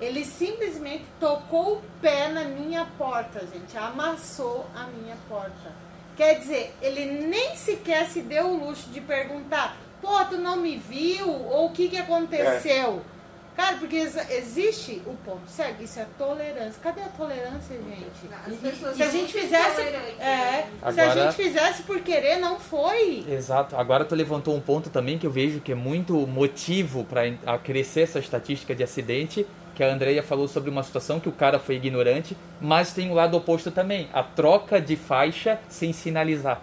Ele 0.00 0.24
simplesmente 0.24 1.04
tocou 1.18 1.76
o 1.76 1.82
pé 2.00 2.28
na 2.28 2.44
minha 2.44 2.86
porta, 2.98 3.40
gente. 3.40 3.76
Amassou 3.76 4.66
a 4.74 4.84
minha 4.84 5.16
porta. 5.28 5.85
Quer 6.16 6.38
dizer, 6.38 6.74
ele 6.80 7.04
nem 7.04 7.54
sequer 7.56 8.06
se 8.06 8.22
deu 8.22 8.46
o 8.46 8.66
luxo 8.66 8.88
de 8.90 9.00
perguntar: 9.00 9.76
pô, 10.00 10.24
tu 10.24 10.38
não 10.38 10.56
me 10.56 10.76
viu? 10.76 11.28
Ou 11.28 11.66
o 11.66 11.70
que, 11.70 11.88
que 11.88 11.98
aconteceu? 11.98 13.02
É. 13.12 13.16
Cara, 13.56 13.78
porque 13.78 13.96
existe 13.96 15.00
o 15.06 15.14
ponto 15.24 15.48
cego, 15.48 15.82
isso 15.82 15.98
é 15.98 16.06
tolerância. 16.18 16.78
Cadê 16.82 17.00
a 17.00 17.08
tolerância, 17.08 17.74
gente? 17.74 18.34
As 18.46 18.54
pessoas 18.56 18.96
se 18.96 19.02
a 19.02 19.08
gente 19.08 19.32
fizesse. 19.32 19.80
É, 19.80 20.66
Agora, 20.82 20.92
se 20.92 21.00
a 21.00 21.24
gente 21.24 21.36
fizesse 21.36 21.82
por 21.84 22.00
querer, 22.00 22.36
não 22.36 22.60
foi. 22.60 23.24
Exato. 23.26 23.74
Agora 23.74 24.04
tu 24.04 24.14
levantou 24.14 24.54
um 24.54 24.60
ponto 24.60 24.90
também 24.90 25.18
que 25.18 25.26
eu 25.26 25.30
vejo 25.30 25.60
que 25.60 25.72
é 25.72 25.74
muito 25.74 26.14
motivo 26.26 27.04
para 27.04 27.58
crescer 27.58 28.02
essa 28.02 28.18
estatística 28.18 28.74
de 28.74 28.84
acidente. 28.84 29.46
Que 29.76 29.84
a 29.84 29.92
Andrea 29.92 30.22
falou 30.22 30.48
sobre 30.48 30.70
uma 30.70 30.82
situação 30.82 31.20
que 31.20 31.28
o 31.28 31.32
cara 31.32 31.58
foi 31.58 31.76
ignorante, 31.76 32.34
mas 32.60 32.92
tem 32.94 33.10
o 33.10 33.14
lado 33.14 33.36
oposto 33.36 33.70
também, 33.70 34.08
a 34.10 34.22
troca 34.22 34.80
de 34.80 34.96
faixa 34.96 35.60
sem 35.68 35.92
sinalizar. 35.92 36.62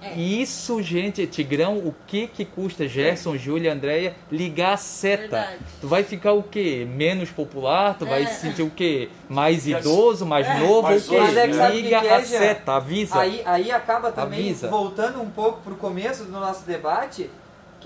É. 0.00 0.14
Isso, 0.14 0.80
gente, 0.82 1.26
Tigrão, 1.26 1.78
o 1.78 1.94
que 2.06 2.28
que 2.28 2.44
custa, 2.44 2.86
Gerson, 2.86 3.34
é. 3.34 3.38
Júlia, 3.38 3.72
Andréia, 3.72 4.14
ligar 4.30 4.74
a 4.74 4.76
seta? 4.76 5.22
Verdade. 5.22 5.58
Tu 5.80 5.88
vai 5.88 6.04
ficar 6.04 6.32
o 6.32 6.42
quê? 6.42 6.86
Menos 6.88 7.30
popular? 7.30 7.96
Tu 7.98 8.04
é. 8.04 8.08
vai 8.08 8.26
se 8.26 8.40
sentir 8.42 8.62
o 8.62 8.70
quê? 8.70 9.08
Mais 9.28 9.66
idoso, 9.66 10.24
mais 10.24 10.46
é. 10.46 10.58
novo? 10.60 10.82
Mas 10.82 11.08
o 11.08 11.10
quê? 11.10 11.16
É 11.16 11.70
Liga 11.70 12.00
que 12.00 12.08
a 12.08 12.24
seta, 12.24 12.74
avisa. 12.74 13.18
Aí, 13.18 13.42
aí 13.44 13.72
acaba 13.72 14.12
também, 14.12 14.50
avisa. 14.50 14.68
voltando 14.68 15.20
um 15.20 15.30
pouco 15.30 15.60
pro 15.62 15.74
começo 15.74 16.24
do 16.24 16.32
nosso 16.32 16.64
debate, 16.64 17.28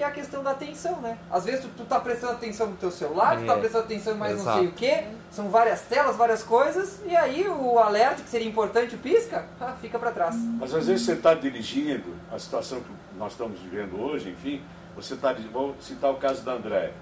que 0.00 0.04
é 0.04 0.07
a 0.07 0.11
questão 0.11 0.42
da 0.42 0.52
atenção, 0.52 0.99
né? 1.02 1.19
Às 1.30 1.45
vezes 1.45 1.61
tu, 1.61 1.69
tu 1.76 1.85
tá 1.85 2.00
prestando 2.00 2.33
atenção 2.33 2.69
no 2.69 2.76
teu 2.76 2.90
celular, 2.90 3.37
é. 3.37 3.40
tu 3.40 3.47
tá 3.47 3.52
é. 3.52 3.59
prestando 3.59 3.85
atenção 3.85 4.14
em 4.14 4.16
mais 4.16 4.33
Exato. 4.33 4.49
não 4.49 4.57
sei 4.57 4.69
o 4.69 4.73
que, 4.73 5.04
são 5.30 5.50
várias 5.50 5.83
telas, 5.83 6.16
várias 6.16 6.42
coisas, 6.42 7.02
e 7.04 7.14
aí 7.14 7.47
o 7.47 7.78
alerta, 7.78 8.23
que 8.23 8.30
seria 8.30 8.49
importante, 8.49 8.95
o 8.95 8.99
pisca, 8.99 9.45
ah, 9.61 9.75
fica 9.78 9.99
para 9.99 10.11
trás. 10.11 10.35
Mas 10.59 10.75
às 10.75 10.87
vezes 10.87 11.04
você 11.04 11.12
está 11.12 11.35
dirigindo, 11.35 12.14
a 12.33 12.38
situação 12.38 12.80
que 12.80 12.90
nós 13.19 13.33
estamos 13.33 13.61
vivendo 13.61 14.00
hoje, 14.00 14.30
enfim, 14.30 14.62
você 14.97 15.12
está, 15.12 15.35
vou 15.52 15.76
citar 15.83 16.11
o 16.11 16.14
caso 16.14 16.42
da 16.42 16.52
André. 16.52 16.95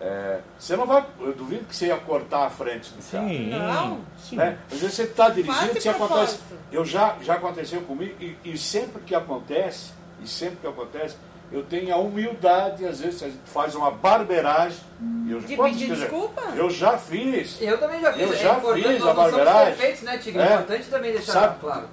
É, 0.00 0.40
você 0.58 0.76
não 0.76 0.84
vai, 0.84 1.06
eu 1.20 1.32
duvido 1.34 1.64
que 1.66 1.76
você 1.76 1.86
ia 1.86 1.96
cortar 1.96 2.46
a 2.46 2.50
frente 2.50 2.90
do 2.90 3.08
carro. 3.08 3.28
Sim, 3.28 3.50
não. 3.50 4.00
Sim. 4.18 4.34
Né? 4.34 4.58
Às 4.66 4.80
vezes 4.80 4.96
você 4.96 5.02
está 5.04 5.28
dirigindo, 5.28 5.80
você 5.80 5.88
acontece. 5.88 6.40
Eu 6.72 6.84
já, 6.84 7.16
já 7.22 7.34
aconteceu 7.34 7.82
comigo, 7.82 8.16
e, 8.20 8.36
e 8.44 8.58
sempre 8.58 9.00
que 9.02 9.14
acontece, 9.14 9.92
e 10.20 10.26
sempre 10.26 10.56
que 10.56 10.66
acontece, 10.66 11.14
eu 11.52 11.62
tenho 11.62 11.94
a 11.94 11.98
humildade, 11.98 12.86
às 12.86 13.00
vezes 13.00 13.22
a 13.22 13.26
gente 13.26 13.40
faz 13.44 13.74
uma 13.74 13.90
barbeiragem. 13.90 14.78
Eu, 15.28 15.40
de 15.40 15.56
pedir 15.56 15.94
desculpa? 15.94 16.42
Eu 16.56 16.70
já 16.70 16.96
fiz. 16.96 17.60
Eu 17.60 17.78
também 17.78 18.00
já 18.00 18.12
fiz. 18.12 18.22
Eu 18.22 18.32
é 18.32 18.36
já 18.36 18.54
fiz 18.60 19.02
a 19.02 19.14
barbeiragem. 19.14 19.74
Perfeitos, 19.74 20.02
né, 20.02 20.18
Tigre? 20.18 20.40
É, 20.40 20.44
é 20.44 20.54
importante 20.54 20.88
também 20.88 21.12
deixar 21.12 21.32
sabe, 21.32 21.60
claro. 21.60 21.88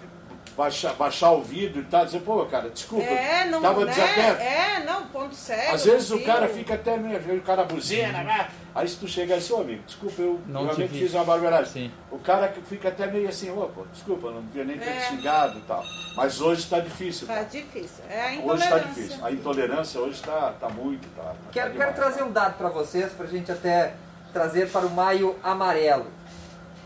Baixar, 0.59 0.93
baixar 0.95 1.31
o 1.31 1.41
vidro 1.41 1.79
e 1.79 1.85
tal, 1.85 2.03
dizer, 2.03 2.19
pô, 2.19 2.45
cara, 2.45 2.69
desculpa, 2.69 3.05
é, 3.05 3.45
não, 3.45 3.61
tava 3.61 3.85
né? 3.85 3.93
desatento. 3.93 4.41
É, 4.41 4.83
não, 4.83 5.05
ponto 5.07 5.33
sério. 5.33 5.73
Às 5.73 5.85
vezes 5.85 6.11
o 6.11 6.19
cara 6.19 6.49
fica 6.49 6.73
até 6.73 6.97
meio, 6.97 7.17
o 7.37 7.41
cara 7.41 7.63
buzina, 7.63 8.23
né? 8.25 8.49
Aí 8.75 8.85
se 8.85 8.97
tu 8.97 9.07
chega 9.07 9.35
assim, 9.35 9.53
ô 9.53 9.61
amigo, 9.61 9.81
desculpa, 9.87 10.21
eu 10.21 10.41
não 10.47 10.65
realmente 10.65 10.99
fiz 10.99 11.13
uma 11.13 11.23
barbeiragem. 11.23 11.71
Sim. 11.71 11.91
O 12.11 12.19
cara 12.19 12.53
fica 12.65 12.89
até 12.89 13.07
meio 13.07 13.29
assim, 13.29 13.49
ô, 13.49 13.69
pô, 13.69 13.85
desculpa, 13.93 14.31
não 14.31 14.41
devia 14.41 14.65
nem 14.65 14.77
ter 14.77 14.89
é. 14.89 14.99
xingado 14.99 15.59
e 15.59 15.61
tal. 15.61 15.81
Mas 16.17 16.41
hoje 16.41 16.63
está 16.63 16.81
difícil. 16.81 17.25
Está 17.25 17.43
difícil. 17.43 18.03
É 18.09 18.21
a 18.21 18.33
intolerância. 18.33 18.51
Hoje 18.51 18.63
está 18.63 18.77
difícil. 18.79 19.25
A 19.25 19.31
intolerância 19.31 20.01
hoje 20.01 20.15
está 20.15 20.53
tá 20.59 20.67
muito. 20.67 21.07
Tá, 21.15 21.23
tá 21.23 21.35
quero, 21.53 21.73
quero 21.73 21.93
trazer 21.93 22.23
um 22.23 22.33
dado 22.33 22.57
para 22.57 22.67
vocês, 22.67 23.13
para 23.13 23.25
a 23.25 23.29
gente 23.29 23.49
até 23.49 23.93
trazer 24.33 24.69
para 24.69 24.85
o 24.85 24.89
Maio 24.89 25.37
Amarelo. 25.41 26.07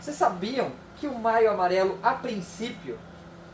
Vocês 0.00 0.16
sabiam 0.16 0.70
que 0.96 1.08
o 1.08 1.18
Maio 1.18 1.50
Amarelo, 1.50 1.98
a 2.04 2.12
princípio, 2.12 2.96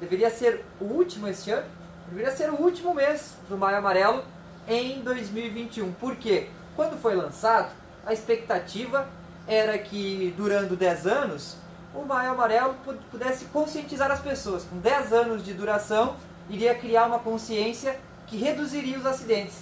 deveria 0.00 0.30
ser 0.30 0.64
o 0.80 0.84
último 0.84 1.28
este 1.28 1.50
ano? 1.50 1.66
Deveria 2.08 2.34
ser 2.34 2.50
o 2.50 2.60
último 2.60 2.94
mês 2.94 3.34
do 3.48 3.56
Maio 3.56 3.78
Amarelo 3.78 4.24
em 4.66 5.00
2021. 5.02 5.92
Por 5.92 6.16
quê? 6.16 6.48
Quando 6.74 7.00
foi 7.00 7.14
lançado, 7.14 7.70
a 8.04 8.12
expectativa 8.12 9.06
era 9.46 9.76
que 9.78 10.34
durando 10.36 10.76
10 10.76 11.06
anos 11.06 11.56
o 11.94 12.02
Maio 12.02 12.32
Amarelo 12.32 12.74
pudesse 13.10 13.44
conscientizar 13.46 14.10
as 14.10 14.20
pessoas. 14.20 14.64
Com 14.64 14.78
10 14.78 15.12
anos 15.12 15.44
de 15.44 15.52
duração, 15.52 16.16
iria 16.48 16.74
criar 16.74 17.06
uma 17.06 17.18
consciência 17.18 17.98
que 18.26 18.36
reduziria 18.36 18.98
os 18.98 19.06
acidentes. 19.06 19.56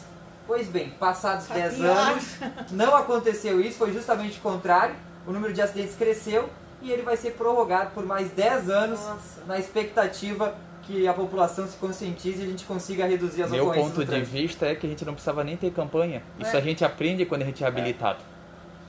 Pois 0.46 0.68
bem, 0.68 0.90
passados 0.90 1.46
10 1.46 1.80
anos, 1.80 2.24
não 2.70 2.94
aconteceu 2.94 3.60
isso, 3.60 3.78
foi 3.78 3.92
justamente 3.92 4.38
o 4.38 4.40
contrário. 4.40 4.94
O 5.26 5.32
número 5.32 5.52
de 5.52 5.60
acidentes 5.60 5.94
cresceu 5.94 6.48
e 6.82 6.90
ele 6.90 7.02
vai 7.02 7.16
ser 7.16 7.32
prorrogado 7.32 7.90
por 7.92 8.04
mais 8.04 8.30
10 8.30 8.70
anos 8.70 9.00
Nossa. 9.00 9.44
na 9.46 9.58
expectativa 9.58 10.54
que 10.82 11.06
a 11.06 11.12
população 11.12 11.66
se 11.66 11.76
conscientize 11.76 12.40
e 12.40 12.44
a 12.44 12.48
gente 12.48 12.64
consiga 12.64 13.06
reduzir 13.06 13.42
as 13.42 13.50
Meu 13.50 13.64
ocorrências. 13.64 13.96
Meu 13.96 14.06
ponto 14.06 14.14
de 14.16 14.22
vista 14.22 14.66
é 14.66 14.74
que 14.74 14.86
a 14.86 14.88
gente 14.88 15.04
não 15.04 15.12
precisava 15.12 15.44
nem 15.44 15.56
ter 15.56 15.70
campanha. 15.70 16.22
Isso 16.38 16.56
é. 16.56 16.58
a 16.58 16.62
gente 16.62 16.82
aprende 16.84 17.26
quando 17.26 17.42
a 17.42 17.44
gente 17.44 17.62
é 17.62 17.66
habilitado. 17.66 18.20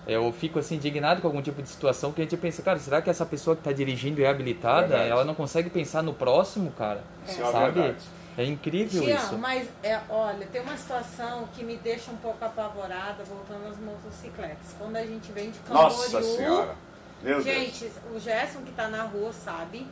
É. 0.08 0.13
Eu 0.13 0.31
fico 0.31 0.58
assim 0.60 0.75
indignado 0.75 1.22
com 1.22 1.27
algum 1.27 1.41
tipo 1.41 1.62
de 1.62 1.67
situação 1.67 2.13
que 2.13 2.22
a 2.22 2.24
gente 2.24 2.38
pensa, 2.38 2.62
cara, 2.62 2.79
será 2.79 3.01
que 3.01 3.10
essa 3.10 3.25
pessoa 3.25 3.55
que 3.55 3.60
está 3.60 3.74
dirigindo 3.74 4.22
é 4.24 4.27
habilitada? 4.27 4.88
Verdade. 4.88 5.12
Ela 5.12 5.25
não 5.25 5.36
consegue 5.36 5.69
pensar 5.69 6.01
no 6.01 6.13
próximo, 6.13 6.72
cara? 6.72 7.03
É. 7.27 7.31
Sabe? 7.31 7.81
É, 7.81 7.96
é 8.38 8.46
incrível 8.46 9.03
Tião, 9.03 9.17
isso. 9.17 9.38
mas 9.38 9.67
é, 9.84 10.00
olha, 10.10 10.48
tem 10.48 10.62
uma 10.62 10.77
situação 10.77 11.50
que 11.53 11.65
me 11.65 11.75
deixa 11.75 12.10
um 12.12 12.17
pouco 12.17 12.43
apavorada 12.43 13.24
voltando 13.25 13.67
às 13.69 13.77
motocicletas. 13.77 14.74
Quando 14.79 14.96
a 14.96 15.05
gente 15.05 15.31
vem 15.34 15.51
de 15.51 15.60
Camboriú... 15.60 15.89
Nossa 15.89 16.24
Senhora! 16.24 16.88
Meu 17.21 17.41
gente, 17.41 17.85
Deus. 17.85 17.93
o 18.15 18.19
Gerson 18.19 18.61
que 18.61 18.69
está 18.69 18.88
na 18.88 19.03
rua 19.03 19.33
sabe 19.33 19.85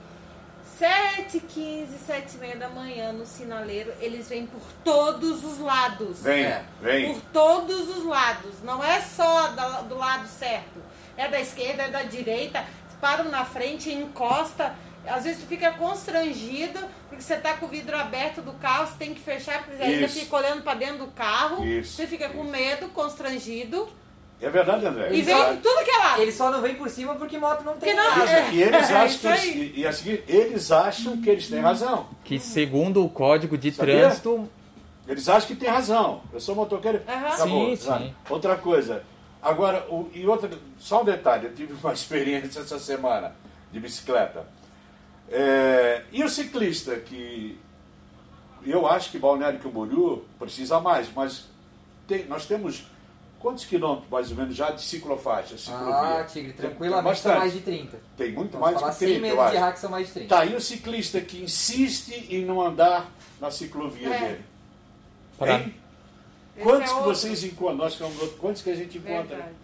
7 0.77 1.39
15 1.39 1.98
7 2.05 2.36
e 2.36 2.38
meia 2.39 2.55
da 2.55 2.69
manhã 2.69 3.12
no 3.12 3.25
sinaleiro, 3.25 3.93
eles 4.00 4.27
vêm 4.27 4.46
por 4.46 4.62
todos 4.84 5.43
os 5.43 5.60
lados. 5.60 6.22
Vem, 6.22 6.43
é. 6.43 6.63
vem. 6.81 7.13
Por 7.13 7.22
todos 7.31 7.98
os 7.98 8.05
lados. 8.05 8.62
Não 8.63 8.84
é 8.84 9.01
só 9.01 9.48
do 9.88 9.98
lado 9.98 10.27
certo. 10.27 10.79
É 11.15 11.27
da 11.27 11.39
esquerda, 11.39 11.84
é 11.84 11.89
da 11.89 12.03
direita. 12.03 12.65
Param 13.00 13.29
na 13.29 13.46
frente, 13.46 13.91
encosta. 13.91 14.75
Às 15.05 15.24
vezes 15.24 15.41
tu 15.41 15.48
fica 15.48 15.72
constrangido, 15.72 16.79
porque 17.07 17.24
você 17.24 17.38
tá 17.38 17.53
com 17.53 17.65
o 17.65 17.69
vidro 17.69 17.96
aberto 17.96 18.41
do 18.41 18.51
carro, 18.53 18.88
você 18.88 18.98
tem 18.98 19.13
que 19.13 19.22
fechar, 19.22 19.63
porque 19.63 19.77
você 19.77 19.84
ainda 19.84 20.10
fica 20.10 20.36
olhando 20.36 20.63
para 20.63 20.77
dentro 20.77 21.05
do 21.05 21.07
carro. 21.07 21.63
Isso, 21.65 21.93
você 21.93 22.05
fica 22.05 22.27
com 22.29 22.43
medo, 22.43 22.89
constrangido. 22.89 23.88
É 24.39 24.50
verdade, 24.50 24.86
André. 24.86 25.10
E 25.12 25.22
vem 25.22 25.58
tudo 25.58 25.84
que 25.84 25.89
é 25.89 25.98
lá. 25.98 26.20
Ele 26.20 26.32
só 26.32 26.51
não 26.51 26.62
vem 26.62 26.75
por 26.75 26.89
cima 26.89 27.15
porque 27.15 27.38
moto 27.39 27.63
não 27.63 27.75
tem 27.77 27.96
não, 27.96 28.03
nada. 28.03 28.32
É, 28.32 28.51
e 28.51 28.62
eles 28.62 28.91
acham 28.91 29.20
que 29.20 29.27
eles, 29.27 29.77
e, 29.77 29.88
assim, 29.88 30.20
eles 30.27 30.72
acham 30.72 31.22
que 31.22 31.29
eles 31.29 31.48
têm 31.48 31.60
razão. 31.60 32.08
Que 32.24 32.39
segundo 32.39 33.03
o 33.03 33.10
código 33.10 33.58
de 33.58 33.72
Sabia? 33.72 34.01
trânsito. 34.01 34.48
Eles 35.08 35.27
acham 35.27 35.48
que 35.48 35.56
tem 35.56 35.70
razão. 35.70 36.22
Eu 36.32 36.39
sou 36.39 36.53
motoqueiro. 36.53 37.01
Uhum. 37.08 37.27
Acabou, 37.27 37.75
sim, 37.75 37.75
sim. 37.77 38.15
Outra 38.29 38.56
coisa. 38.58 39.03
Agora, 39.41 39.88
o, 39.89 40.10
e 40.13 40.27
outra, 40.27 40.50
só 40.77 41.01
um 41.01 41.06
detalhe, 41.06 41.48
eu 41.48 41.56
tive 41.56 41.74
uma 41.74 41.94
experiência 41.94 42.60
essa 42.60 42.77
semana 42.77 43.36
de 43.72 43.79
bicicleta. 43.79 44.46
É, 45.29 46.03
e 46.12 46.24
o 46.24 46.29
ciclista 46.29 46.96
que 46.96 47.58
eu 48.65 48.88
acho 48.88 49.12
que 49.12 49.17
Balneário 49.17 49.60
Camboriú 49.60 50.25
precisa 50.38 50.79
mais, 50.79 51.10
mas 51.13 51.46
tem, 52.08 52.25
nós 52.25 52.46
temos 52.46 52.86
Quantos 53.39 53.65
quilômetros, 53.65 54.10
mais 54.10 54.32
ou 54.32 54.38
menos, 54.38 54.56
já 54.56 54.72
de 54.72 54.82
ciclofaixa, 54.82 55.58
ciclovia? 55.58 55.94
Ah, 55.94 56.24
Tigre, 56.24 56.53
tranquilamente 56.53 57.20
são 57.20 57.38
mais 57.38 57.53
de 57.53 57.60
30. 57.62 58.00
Tem 58.17 58.32
muito 58.32 58.58
Vamos 58.58 58.65
mais 58.65 58.79
falar 58.79 58.94
que 58.94 59.06
30, 59.06 59.27
eu 59.27 59.41
acho. 59.41 59.51
de 59.51 59.58
rack 59.58 59.79
são 59.79 59.91
mais 59.91 60.08
de 60.08 60.13
30. 60.13 60.36
Tá 60.36 60.41
aí 60.41 60.56
o 60.56 60.62
ciclista 60.62 61.22
que 61.22 61.44
insiste 61.44 62.27
em 62.29 62.44
não 62.44 62.60
andar 62.60 63.12
na 63.39 63.51
ciclovia 63.51 64.10
é. 64.10 64.20
dele. 64.20 64.46
Pra... 65.38 65.65
Quantos 66.63 66.91
é 66.91 66.96
que 66.96 67.01
vocês 67.03 67.44
encontram? 67.44 67.77
Nós 67.77 68.00
quantos 68.39 68.63
que 68.63 68.72
a 68.72 68.75
gente 68.75 68.98
encontra? 68.98 69.36
Verdade. 69.36 69.56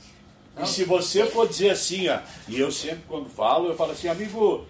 E 0.61 0.67
se 0.67 0.83
você 0.83 1.25
for 1.25 1.47
dizer 1.47 1.71
assim, 1.71 2.07
ó, 2.09 2.19
e 2.47 2.59
eu 2.59 2.71
sempre 2.71 3.01
quando 3.07 3.27
falo, 3.27 3.69
eu 3.69 3.75
falo 3.75 3.91
assim, 3.91 4.07
amigo, 4.07 4.67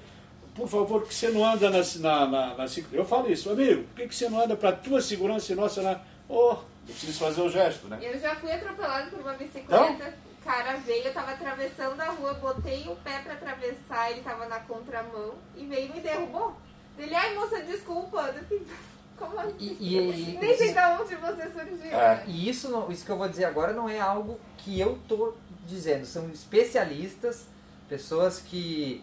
por 0.56 0.68
favor, 0.68 1.02
por 1.02 1.08
que 1.08 1.14
você 1.14 1.30
não 1.30 1.46
anda 1.46 1.70
na, 1.70 1.80
na, 2.00 2.26
na, 2.26 2.56
na 2.56 2.66
Eu 2.94 3.04
falo 3.04 3.30
isso, 3.30 3.50
amigo, 3.50 3.84
por 3.84 3.96
que, 3.96 4.08
que 4.08 4.16
você 4.16 4.30
não 4.30 4.42
anda 4.42 4.56
para 4.56 4.70
a 4.70 4.74
tua 4.74 5.02
segurança 5.02 5.52
e 5.52 5.56
nossa 5.56 5.82
na 5.82 6.00
Oh, 6.30 6.56
eu 6.88 6.94
preciso 6.94 7.20
fazer 7.20 7.42
o 7.42 7.50
gesto, 7.50 7.88
né? 7.88 7.98
Eu 8.02 8.20
já 8.20 8.36
fui 8.36 8.52
atropelado 8.52 9.10
por 9.10 9.22
uma 9.22 9.34
bicicleta. 9.34 9.92
Então? 9.92 10.14
O 10.42 10.44
cara 10.44 10.74
veio, 10.78 11.06
eu 11.06 11.14
tava 11.14 11.32
atravessando 11.32 12.00
a 12.02 12.10
rua, 12.10 12.34
botei 12.34 12.86
o 12.88 12.96
pé 12.98 13.20
pra 13.20 13.34
atravessar, 13.34 14.12
ele 14.12 14.22
tava 14.22 14.46
na 14.48 14.60
contramão 14.60 15.36
e 15.56 15.66
veio 15.66 15.90
e 15.90 15.94
me 15.94 16.02
derrubou. 16.02 16.54
Ele, 16.98 17.16
ai 17.16 17.34
moça, 17.34 17.62
desculpa. 17.62 18.34
Como 19.18 19.40
assim? 19.40 19.56
E, 19.60 19.98
e, 19.98 20.38
Nem 20.38 20.58
sei 20.58 20.74
de 20.74 20.80
onde 20.80 21.16
você 21.16 21.50
surgiu. 21.50 21.98
É. 21.98 22.24
E 22.28 22.50
isso, 22.50 22.70
não, 22.70 22.92
isso 22.92 23.06
que 23.06 23.12
eu 23.12 23.18
vou 23.18 23.30
dizer 23.30 23.46
agora 23.46 23.72
não 23.72 23.88
é 23.88 24.00
algo 24.00 24.38
que 24.58 24.78
eu 24.78 25.00
tô 25.08 25.34
dizendo. 25.66 26.06
São 26.06 26.30
especialistas, 26.30 27.46
pessoas 27.88 28.40
que. 28.40 29.02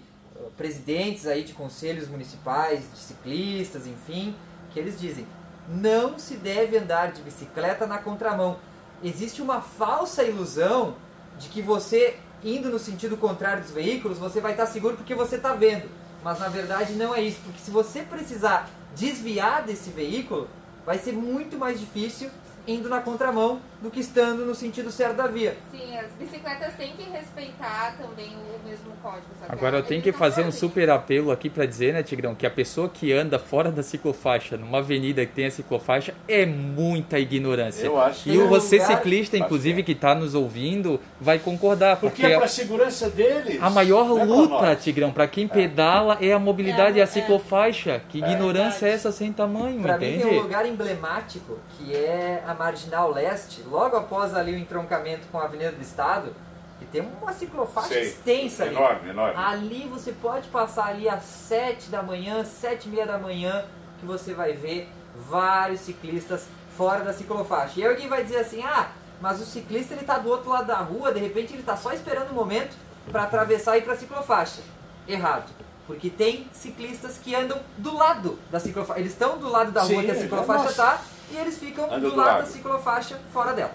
presidentes 0.59 1.27
aí 1.27 1.43
de 1.43 1.55
conselhos 1.55 2.07
municipais, 2.09 2.81
de 2.93 2.99
ciclistas, 2.99 3.87
enfim, 3.87 4.37
que 4.73 4.79
eles 4.79 5.01
dizem 5.01 5.27
não 5.71 6.19
se 6.19 6.35
deve 6.37 6.77
andar 6.77 7.13
de 7.13 7.23
bicicleta 7.23 7.87
na 7.87 7.99
contramão. 7.99 8.59
Existe 9.03 9.41
uma 9.41 9.61
falsa 9.61 10.25
ilusão 10.25 10.97
de 11.39 11.49
que 11.49 11.63
você, 11.63 12.17
indo 12.45 12.69
no 12.69 12.79
sentido 12.79 13.17
contrário 13.17 13.63
dos 13.63 13.71
veículos, 13.71 14.19
você 14.19 14.41
vai 14.41 14.53
estar 14.53 14.67
seguro 14.67 14.97
porque 14.97 15.15
você 15.15 15.37
está 15.37 15.55
vendo. 15.55 15.89
Mas 16.23 16.39
na 16.39 16.49
verdade 16.49 16.95
não 16.95 17.15
é 17.15 17.23
isso, 17.23 17.41
porque 17.45 17.61
se 17.61 17.71
você 17.71 18.03
precisar 18.03 18.69
desviar 18.95 19.63
desse 19.63 19.91
veículo, 19.91 20.49
vai 20.85 20.99
ser 20.99 21.13
muito 21.13 21.57
mais 21.57 21.79
difícil 21.79 22.31
indo 22.67 22.89
na 22.89 23.01
contramão 23.01 23.61
do 23.81 23.91
que 23.91 24.01
estando 24.01 24.45
no 24.45 24.55
sentido 24.55 24.91
certo 24.91 25.17
da 25.17 25.27
via. 25.27 25.57
Sim, 25.71 25.97
as 25.97 26.13
bicicletas 26.13 26.75
têm 26.75 26.93
que 26.93 27.05
respeitar 27.11 27.97
também 27.99 28.37
o 28.37 28.69
mesmo 28.69 28.93
código. 29.03 29.27
Agora 29.49 29.79
eu 29.79 29.83
tenho 29.83 30.03
que 30.03 30.13
fazer 30.13 30.45
um 30.45 30.53
super 30.53 30.91
apelo 30.91 31.31
aqui 31.31 31.49
para 31.49 31.65
dizer, 31.65 31.95
né, 31.95 32.03
Tigrão, 32.03 32.35
que 32.35 32.47
a 32.47 32.51
pessoa 32.51 32.89
que 32.89 33.13
anda 33.13 33.39
fora 33.39 33.71
da 33.73 33.83
ciclofaixa, 33.83 34.57
numa 34.57 34.79
avenida 34.79 35.25
que 35.25 35.33
tem 35.33 35.47
a 35.47 35.51
ciclofaixa, 35.51 36.15
é 36.29 36.45
muita 36.45 37.19
ignorância. 37.19 37.87
Eu 37.87 37.99
acho. 37.99 38.29
E 38.29 38.37
você 38.37 38.79
lugar... 38.79 38.97
ciclista, 38.97 39.37
inclusive, 39.39 39.83
que 39.83 39.93
está 39.93 40.15
nos 40.15 40.35
ouvindo, 40.35 41.01
vai 41.19 41.39
concordar. 41.39 41.97
Porque, 41.97 42.23
porque 42.23 42.33
é 42.33 42.37
para 42.37 42.45
a 42.45 42.49
segurança 42.49 43.09
deles. 43.09 43.63
A 43.63 43.71
maior 43.71 44.19
é 44.19 44.25
luta, 44.25 44.77
Tigrão, 44.77 45.11
para 45.11 45.27
quem 45.27 45.45
é. 45.45 45.49
pedala 45.49 46.19
é 46.21 46.33
a 46.33 46.39
mobilidade 46.39 46.99
é, 46.99 47.01
e 47.01 47.03
a 47.03 47.07
ciclofaixa. 47.07 48.03
Que 48.09 48.23
é. 48.23 48.31
ignorância 48.31 48.87
é, 48.87 48.93
essa 48.93 49.11
sem 49.11 49.33
tamanho, 49.33 49.81
pra 49.81 49.97
entende? 49.97 50.25
Mim 50.25 50.31
tem 50.31 50.39
um 50.39 50.43
lugar 50.43 50.67
emblemático 50.67 51.59
que 51.79 51.95
é 51.95 52.43
a 52.51 52.55
Marginal 52.55 53.11
Leste, 53.11 53.63
logo 53.63 53.97
após 53.97 54.35
ali 54.35 54.53
o 54.53 54.59
entroncamento 54.59 55.27
com 55.31 55.39
a 55.39 55.45
Avenida 55.45 55.73
do 55.73 55.81
Estado, 55.81 56.35
e 56.81 56.85
tem 56.87 57.01
uma 57.01 57.33
ciclofaixa 57.33 57.89
Sei. 57.89 58.03
extensa 58.03 58.65
ali. 58.65 58.75
Enorme, 58.75 59.11
enorme. 59.11 59.35
Ali 59.37 59.87
você 59.89 60.13
pode 60.13 60.49
passar 60.49 60.87
ali 60.87 61.09
às 61.09 61.23
7 61.23 61.91
da 61.91 62.03
manhã, 62.03 62.45
7 62.45 62.87
e 62.87 62.91
meia 62.91 63.07
da 63.07 63.19
manhã, 63.19 63.65
que 63.99 64.07
você 64.07 64.33
vai 64.33 64.55
ver 64.55 64.89
vários 65.29 65.81
ciclistas 65.81 66.47
fora 66.77 67.05
da 67.05 67.13
ciclofaixa. 67.13 67.79
E 67.79 67.83
aí 67.83 67.91
alguém 67.91 68.09
vai 68.09 68.25
dizer 68.25 68.39
assim, 68.39 68.63
ah, 68.63 68.91
mas 69.21 69.41
o 69.41 69.45
ciclista 69.45 69.93
ele 69.93 70.01
está 70.01 70.19
do 70.19 70.31
outro 70.31 70.49
lado 70.49 70.67
da 70.67 70.79
rua, 70.79 71.13
de 71.13 71.21
repente 71.21 71.53
ele 71.53 71.61
está 71.61 71.77
só 71.77 71.93
esperando 71.93 72.31
o 72.31 72.33
um 72.33 72.37
momento 72.37 72.75
para 73.13 73.25
atravessar 73.25 73.77
e 73.77 73.81
ir 73.81 73.83
para 73.83 73.93
a 73.93 73.97
ciclofaixa. 73.97 74.63
Errado. 75.07 75.51
Porque 75.87 76.09
tem 76.09 76.49
ciclistas 76.53 77.19
que 77.19 77.35
andam 77.35 77.61
do 77.77 77.95
lado 77.95 78.39
da 78.51 78.59
ciclofaixa. 78.59 79.01
Eles 79.01 79.13
estão 79.13 79.39
do 79.39 79.49
lado 79.49 79.73
da 79.73 79.83
rua 79.83 80.01
Sim, 80.01 80.05
que 80.05 80.11
a 80.11 80.15
ciclofaixa 80.15 80.71
está 80.71 81.01
e 81.31 81.37
eles 81.37 81.59
ficam 81.59 81.89
do, 81.89 82.11
do, 82.11 82.17
lado, 82.17 82.41
da 82.41 82.47
ciclofaixa 82.47 83.19
fora 83.33 83.53
dela. 83.53 83.75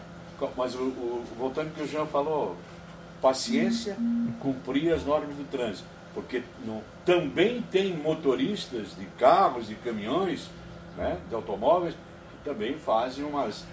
Mas 0.57 0.75
o, 0.75 0.83
o, 0.83 1.25
voltando 1.38 1.67
ao 1.67 1.74
que 1.74 1.83
o 1.83 1.88
Jean 1.88 2.05
falou, 2.05 2.57
paciência 3.21 3.95
em 4.00 4.33
cumprir 4.39 4.93
as 4.93 5.03
normas 5.03 5.35
do 5.35 5.50
trânsito. 5.50 5.88
Porque 6.13 6.43
no, 6.65 6.81
também 7.05 7.62
tem 7.62 7.93
motoristas 7.93 8.95
de 8.95 9.05
carros 9.17 9.69
e 9.69 9.75
caminhões, 9.75 10.50
né, 10.97 11.17
de 11.27 11.35
automóveis, 11.35 11.93
que 11.93 12.50
também 12.50 12.77
fazem 12.77 13.25
umas, 13.25 13.65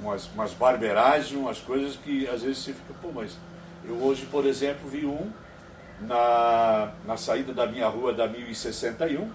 umas, 0.00 0.26
umas 0.28 0.52
barberagens, 0.54 1.32
umas 1.32 1.58
coisas 1.58 1.96
que 1.96 2.26
às 2.28 2.42
vezes 2.42 2.58
você 2.58 2.72
fica, 2.72 2.94
pô, 3.00 3.10
mas 3.12 3.36
eu 3.84 3.94
hoje, 3.96 4.26
por 4.26 4.46
exemplo, 4.46 4.88
vi 4.88 5.04
um 5.04 5.30
na, 6.00 6.92
na 7.06 7.16
saída 7.16 7.52
da 7.52 7.66
minha 7.66 7.88
rua 7.88 8.12
da 8.12 8.26
1061 8.26 9.28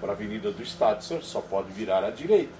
para 0.00 0.10
a 0.10 0.14
Avenida 0.14 0.50
do 0.50 0.62
Estado, 0.62 1.02
só 1.02 1.40
pode 1.40 1.70
virar 1.72 2.02
à 2.02 2.10
direita, 2.10 2.52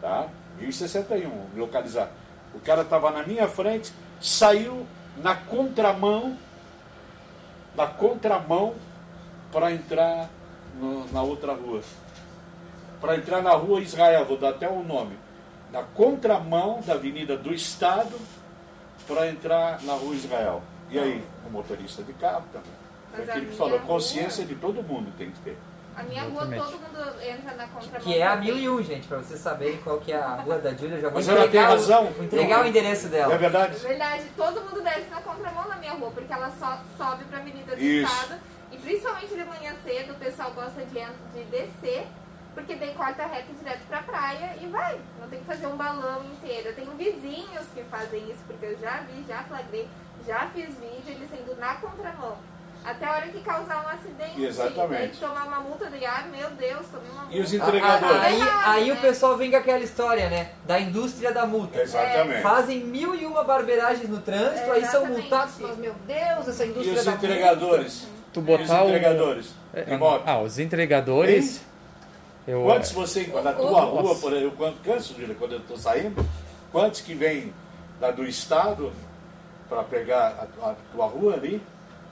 tá? 0.00 0.28
1061, 0.58 1.30
localizar. 1.56 2.10
O 2.54 2.60
cara 2.60 2.82
estava 2.82 3.10
na 3.10 3.22
minha 3.22 3.48
frente, 3.48 3.92
saiu 4.20 4.86
na 5.18 5.34
contramão, 5.34 6.36
na 7.74 7.86
contramão 7.86 8.74
para 9.52 9.72
entrar 9.72 10.28
no, 10.78 11.10
na 11.12 11.22
outra 11.22 11.52
rua. 11.54 11.82
Para 13.00 13.16
entrar 13.16 13.42
na 13.42 13.52
rua 13.52 13.80
Israel, 13.80 14.24
vou 14.24 14.38
dar 14.38 14.50
até 14.50 14.68
o 14.68 14.80
um 14.80 14.84
nome. 14.84 15.18
Na 15.70 15.82
contramão 15.82 16.80
da 16.86 16.94
Avenida 16.94 17.36
do 17.36 17.52
Estado 17.52 18.18
para 19.06 19.28
entrar 19.28 19.82
na 19.82 19.94
rua 19.94 20.14
Israel. 20.14 20.62
E 20.90 20.98
aí, 20.98 21.24
o 21.46 21.50
motorista 21.50 22.02
de 22.02 22.12
carro 22.14 22.44
também. 22.52 22.70
Mas 23.12 23.28
é 23.28 23.32
aquilo 23.32 23.46
que 23.46 23.56
falou, 23.56 23.78
consciência 23.80 24.44
rua... 24.44 24.54
de 24.54 24.60
todo 24.60 24.82
mundo 24.82 25.12
tem 25.18 25.30
que 25.30 25.40
ter. 25.40 25.58
A 25.96 26.02
minha 26.02 26.26
Exatamente. 26.26 26.60
rua 26.60 26.70
todo 26.70 26.80
mundo 26.80 27.22
entra 27.22 27.54
na 27.54 27.66
contramão. 27.68 28.00
Que 28.00 28.18
é 28.18 28.26
a 28.26 28.36
1001, 28.36 28.82
gente, 28.82 29.08
pra 29.08 29.16
vocês 29.16 29.40
saberem 29.40 29.78
qual 29.78 29.98
que 29.98 30.12
é 30.12 30.16
a 30.16 30.34
rua 30.36 30.58
da 30.58 30.74
Júlia. 30.74 31.00
Já 31.00 31.08
vou 31.08 31.16
Mas 31.16 31.28
ela 31.28 31.48
tem 31.48 31.60
razão. 31.60 32.06
Vou 32.12 32.24
entregar 32.24 32.62
o 32.62 32.68
endereço 32.68 33.08
dela. 33.08 33.32
É 33.32 33.38
verdade? 33.38 33.76
É 33.76 33.88
verdade. 33.88 34.24
Todo 34.36 34.60
mundo 34.60 34.82
desce 34.82 35.08
na 35.08 35.22
contramão 35.22 35.66
na 35.66 35.76
minha 35.76 35.92
rua, 35.94 36.10
porque 36.10 36.30
ela 36.30 36.52
só 36.58 36.80
sobe 36.98 37.24
pra 37.24 37.38
Avenida 37.38 37.74
do 37.74 37.82
Isso. 37.82 38.12
Estado. 38.12 38.40
E 38.70 38.76
principalmente 38.76 39.34
de 39.34 39.44
manhã 39.44 39.74
cedo, 39.82 40.12
o 40.12 40.16
pessoal 40.16 40.50
gosta 40.52 40.84
de, 40.84 41.00
de 41.32 41.44
descer, 41.44 42.06
porque 42.54 42.74
daí 42.74 42.92
corta 42.92 43.24
reto 43.24 43.54
direto 43.54 43.86
pra 43.88 44.02
praia 44.02 44.54
e 44.60 44.66
vai. 44.66 45.00
Não 45.18 45.28
tem 45.28 45.38
que 45.38 45.46
fazer 45.46 45.66
um 45.66 45.76
balão 45.76 46.24
inteiro. 46.24 46.68
Eu 46.68 46.74
tenho 46.74 46.90
vizinhos 46.90 47.66
que 47.74 47.82
fazem 47.84 48.30
isso, 48.30 48.40
porque 48.46 48.66
eu 48.66 48.78
já 48.78 48.98
vi, 49.00 49.24
já 49.26 49.44
flagrei, 49.44 49.88
já 50.26 50.46
fiz 50.54 50.74
vídeo, 50.78 51.04
eles 51.06 51.30
sendo 51.30 51.58
na 51.58 51.76
contramão. 51.76 52.36
Até 52.86 53.04
a 53.04 53.12
hora 53.14 53.26
que 53.26 53.40
causar 53.40 53.84
um 53.84 53.88
acidente. 53.88 54.44
Exatamente. 54.44 55.18
tomar 55.18 55.44
uma 55.48 55.58
multa 55.58 55.90
de 55.90 56.04
ar, 56.04 56.28
meu 56.28 56.48
Deus, 56.52 56.86
tomei 56.86 57.10
uma 57.10 57.22
multa. 57.22 57.36
E 57.36 57.40
os 57.40 57.52
entregadores? 57.52 58.22
Aí, 58.22 58.40
aí 58.64 58.92
o 58.92 58.96
pessoal 58.98 59.36
vem 59.36 59.50
com 59.50 59.56
aquela 59.56 59.82
história, 59.82 60.30
né? 60.30 60.52
Da 60.64 60.78
indústria 60.78 61.32
da 61.32 61.44
multa. 61.44 61.82
Exatamente. 61.82 62.38
É, 62.38 62.42
fazem 62.42 62.84
mil 62.84 63.12
e 63.16 63.26
uma 63.26 63.42
barberagens 63.42 64.08
no 64.08 64.20
trânsito, 64.20 64.70
é, 64.70 64.70
aí 64.70 64.84
são 64.84 65.04
multados. 65.04 65.54
Mas, 65.58 65.76
meu 65.78 65.94
Deus, 66.06 66.46
essa 66.46 66.64
indústria 66.64 66.94
e 66.94 66.98
os 66.98 67.04
da 67.04 67.12
entregadores? 67.12 68.02
multa. 68.02 68.16
Tu 68.32 68.40
botar 68.40 68.84
os 68.84 68.90
entregadores? 68.90 69.46
O... 69.46 69.76
É, 69.76 69.86
ah, 70.24 70.38
os 70.38 70.58
entregadores... 70.60 71.60
Eu... 72.46 72.62
Quantos 72.62 72.92
você, 72.92 73.26
na 73.42 73.52
tua 73.52 73.80
rua, 73.80 74.14
por 74.14 74.32
exemplo, 74.32 74.56
quando 74.56 74.80
canso, 74.84 75.12
Júlia, 75.18 75.34
quando 75.34 75.52
eu 75.54 75.58
estou 75.58 75.76
saindo, 75.76 76.24
quantos 76.70 77.00
que 77.00 77.14
vêm 77.14 77.52
da 78.00 78.12
do 78.12 78.24
estado 78.24 78.92
para 79.68 79.82
pegar 79.82 80.48
a, 80.62 80.70
a 80.70 80.74
tua 80.92 81.06
rua 81.06 81.34
ali? 81.34 81.60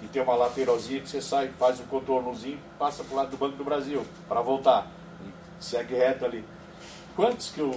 E 0.04 0.08
tem 0.08 0.20
uma 0.20 0.34
lateralzinha 0.34 1.00
que 1.00 1.08
você 1.08 1.20
sai, 1.20 1.50
faz 1.58 1.80
um 1.80 1.86
contornozinho, 1.86 2.58
passa 2.78 3.02
para 3.02 3.14
o 3.14 3.16
lado 3.16 3.30
do 3.30 3.36
Banco 3.38 3.56
do 3.56 3.64
Brasil 3.64 4.04
para 4.28 4.42
voltar. 4.42 4.86
E 5.24 5.64
segue 5.64 5.94
reto 5.94 6.26
ali. 6.26 6.44
Quantos 7.16 7.50
que, 7.50 7.60
eu, 7.60 7.70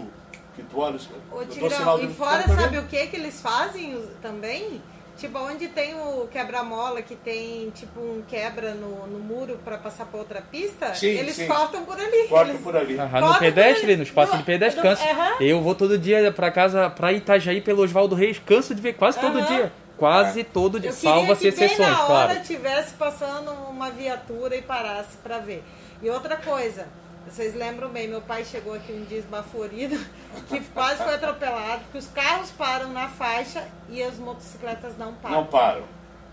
que 0.54 0.62
tu 0.64 0.80
olha? 0.80 1.00
Ô, 1.32 1.46
Tigrão, 1.46 2.02
e 2.02 2.08
fora 2.10 2.46
sabe 2.46 2.80
o 2.80 2.86
que 2.88 3.08
que 3.08 3.16
eles 3.16 3.40
fazem 3.40 4.06
também? 4.22 4.82
Tipo, 5.18 5.40
onde 5.40 5.68
tem 5.70 5.96
o 5.96 6.28
quebra-mola, 6.28 7.02
que 7.02 7.16
tem 7.16 7.72
tipo 7.72 8.00
um 8.00 8.22
quebra 8.28 8.76
no, 8.76 9.08
no 9.08 9.18
muro 9.18 9.58
para 9.66 9.78
passar 9.78 10.06
para 10.06 10.20
outra 10.20 10.42
pista, 10.42 10.94
sim, 10.94 11.08
eles 11.08 11.36
sim. 11.36 11.48
cortam 11.48 11.84
por 11.86 12.00
ali. 12.00 12.28
Cortam 12.28 12.50
eles... 12.50 12.62
por 12.62 12.76
ali. 12.76 12.96
no 12.96 13.40
pedestre, 13.40 13.96
no 13.96 14.04
espaço 14.04 14.34
do, 14.34 14.38
de 14.40 14.44
pedestre, 14.44 14.82
canso. 14.82 15.02
Eu 15.40 15.62
vou 15.62 15.74
todo 15.74 15.98
dia 15.98 16.32
para 16.32 16.52
casa, 16.52 16.88
para 16.90 17.14
Itajaí 17.14 17.62
pelo 17.62 17.84
Oswaldo 17.84 18.14
Reis, 18.14 18.40
canso 18.46 18.76
de 18.76 18.82
ver 18.82 18.94
quase 18.94 19.20
todo 19.20 19.42
dia. 19.48 19.72
Quase 19.98 20.42
é. 20.42 20.44
todo 20.44 20.80
dia, 20.80 20.94
salva-se 20.94 21.48
exceções, 21.48 21.80
na 21.80 22.06
hora 22.06 22.34
claro. 22.34 22.44
tivesse 22.44 22.94
passando 22.94 23.52
uma 23.52 23.90
viatura 23.90 24.56
e 24.56 24.62
parasse 24.62 25.18
para 25.18 25.40
ver. 25.40 25.64
E 26.02 26.10
outra 26.10 26.38
coisa, 26.38 26.88
vocês 27.28 27.56
lembram 27.56 27.90
bem, 27.90 28.08
meu 28.08 28.22
pai 28.22 28.46
chegou 28.46 28.76
aqui 28.76 28.94
um 28.94 29.04
dia 29.06 29.18
esbaforido, 29.18 30.00
que 30.48 30.60
quase 30.74 31.04
foi 31.04 31.16
atropelado, 31.16 31.82
que 31.92 31.98
os 31.98 32.08
carros 32.08 32.52
param 32.52 32.94
na 32.94 33.10
faixa 33.10 33.68
e 33.90 34.02
as 34.04 34.18
motocicletas 34.20 34.96
não 34.98 35.14
param. 35.16 35.36
Não 35.36 35.46
param. 35.46 35.84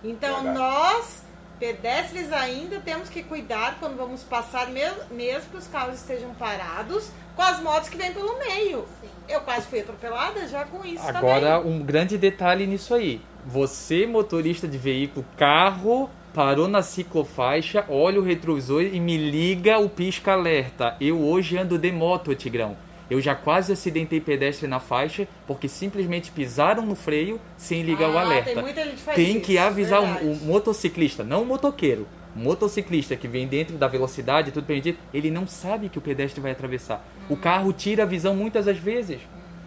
Então 0.04 0.42
Verdade. 0.42 0.58
nós, 0.58 1.22
pedestres 1.58 2.30
ainda, 2.32 2.80
temos 2.80 3.08
que 3.08 3.22
cuidar 3.22 3.78
quando 3.80 3.96
vamos 3.96 4.22
passar, 4.22 4.68
mesmo, 4.68 5.00
mesmo 5.10 5.50
que 5.50 5.56
os 5.56 5.66
carros 5.66 5.94
estejam 5.94 6.34
parados, 6.34 7.08
com 7.34 7.42
as 7.42 7.60
motos 7.60 7.88
que 7.88 7.96
vêm 7.96 8.12
pelo 8.12 8.38
meio. 8.38 8.86
Sim. 9.00 9.08
Eu 9.26 9.40
quase 9.40 9.66
fui 9.66 9.80
atropelada 9.80 10.46
já 10.46 10.66
com 10.66 10.84
isso 10.84 11.08
Agora, 11.08 11.58
também. 11.58 11.72
um 11.72 11.82
grande 11.82 12.18
detalhe 12.18 12.66
nisso 12.66 12.94
aí 12.94 13.22
você, 13.46 14.06
motorista 14.06 14.66
de 14.66 14.78
veículo, 14.78 15.24
carro, 15.36 16.10
parou 16.32 16.66
na 16.66 16.82
ciclofaixa, 16.82 17.84
olha 17.88 18.20
o 18.20 18.24
retrovisor 18.24 18.82
e 18.82 18.98
me 18.98 19.16
liga 19.16 19.78
o 19.78 19.88
pisca-alerta. 19.88 20.96
Eu 21.00 21.20
hoje 21.20 21.56
ando 21.56 21.78
de 21.78 21.92
moto, 21.92 22.34
Tigrão. 22.34 22.76
Eu 23.08 23.20
já 23.20 23.34
quase 23.34 23.72
acidentei 23.72 24.20
pedestre 24.20 24.66
na 24.66 24.80
faixa 24.80 25.28
porque 25.46 25.68
simplesmente 25.68 26.30
pisaram 26.30 26.84
no 26.86 26.94
freio 26.94 27.38
sem 27.56 27.82
ligar 27.82 28.06
ah, 28.06 28.12
o 28.12 28.18
alerta. 28.18 28.62
Tem, 28.62 29.14
tem 29.14 29.40
que 29.40 29.52
isso, 29.52 29.62
avisar 29.62 30.02
o, 30.02 30.32
o, 30.32 30.36
motociclista, 30.46 31.22
não 31.22 31.42
o 31.42 31.46
motoqueiro. 31.46 32.08
O 32.34 32.38
motociclista 32.38 33.14
que 33.14 33.28
vem 33.28 33.46
dentro 33.46 33.76
da 33.76 33.86
velocidade, 33.86 34.50
tudo 34.50 34.66
permitido, 34.66 34.98
ele 35.12 35.30
não 35.30 35.46
sabe 35.46 35.88
que 35.88 35.98
o 35.98 36.00
pedestre 36.00 36.40
vai 36.40 36.50
atravessar. 36.50 37.06
Hum. 37.30 37.34
O 37.34 37.36
carro 37.36 37.72
tira 37.72 38.02
a 38.02 38.06
visão 38.06 38.34
muitas 38.34 38.64
das 38.64 38.78
vezes. 38.78 39.20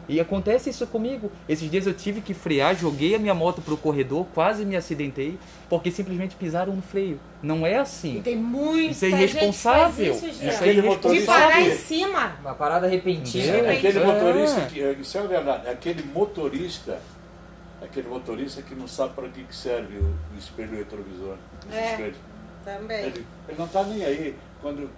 E 0.09 0.19
acontece 0.19 0.69
isso 0.69 0.87
comigo. 0.87 1.29
Esses 1.49 1.69
dias 1.69 1.85
eu 1.85 1.93
tive 1.93 2.21
que 2.21 2.33
frear, 2.33 2.75
joguei 2.75 3.13
a 3.15 3.19
minha 3.19 3.33
moto 3.33 3.61
pro 3.61 3.75
corredor, 3.75 4.25
quase 4.33 4.63
me 4.65 4.75
acidentei, 4.75 5.37
porque 5.69 5.91
simplesmente 5.91 6.35
pisaram 6.35 6.73
no 6.75 6.81
freio. 6.81 7.19
Não 7.43 7.65
é 7.65 7.77
assim. 7.77 8.19
E 8.19 8.21
tem 8.21 8.35
muito 8.37 8.91
Isso 8.91 9.05
é 9.05 9.09
irresponsável. 9.09 10.13
Isso, 10.13 10.25
isso 10.27 10.43
é 10.43 10.49
Aquele 10.49 10.81
de 10.81 10.81
parar 10.81 10.95
motorista 10.95 11.59
em 11.59 11.77
cima. 11.77 12.35
Uma 12.41 12.53
parada 12.53 12.87
repentina. 12.87 13.57
É, 13.57 13.77
Aquele 13.77 13.99
É. 13.99 14.05
motorista, 14.05 14.61
que, 14.61 14.79
isso 14.79 15.17
é 15.17 15.27
verdade, 15.27 15.67
aquele 15.69 16.03
motorista, 16.03 16.99
aquele 17.81 18.07
motorista 18.07 18.61
que 18.61 18.75
não 18.75 18.87
sabe 18.87 19.13
para 19.13 19.27
que 19.27 19.43
que 19.43 19.55
serve 19.55 19.97
o, 19.97 20.03
o 20.03 20.37
espelho 20.37 20.77
retrovisor. 20.77 21.35
É. 21.71 21.91
espelho. 21.91 22.15
Também. 22.63 23.05
Ele, 23.05 23.25
ele 23.47 23.57
não 23.57 23.65
está 23.65 23.83
nem 23.83 24.03
aí 24.03 24.35
quando 24.61 24.89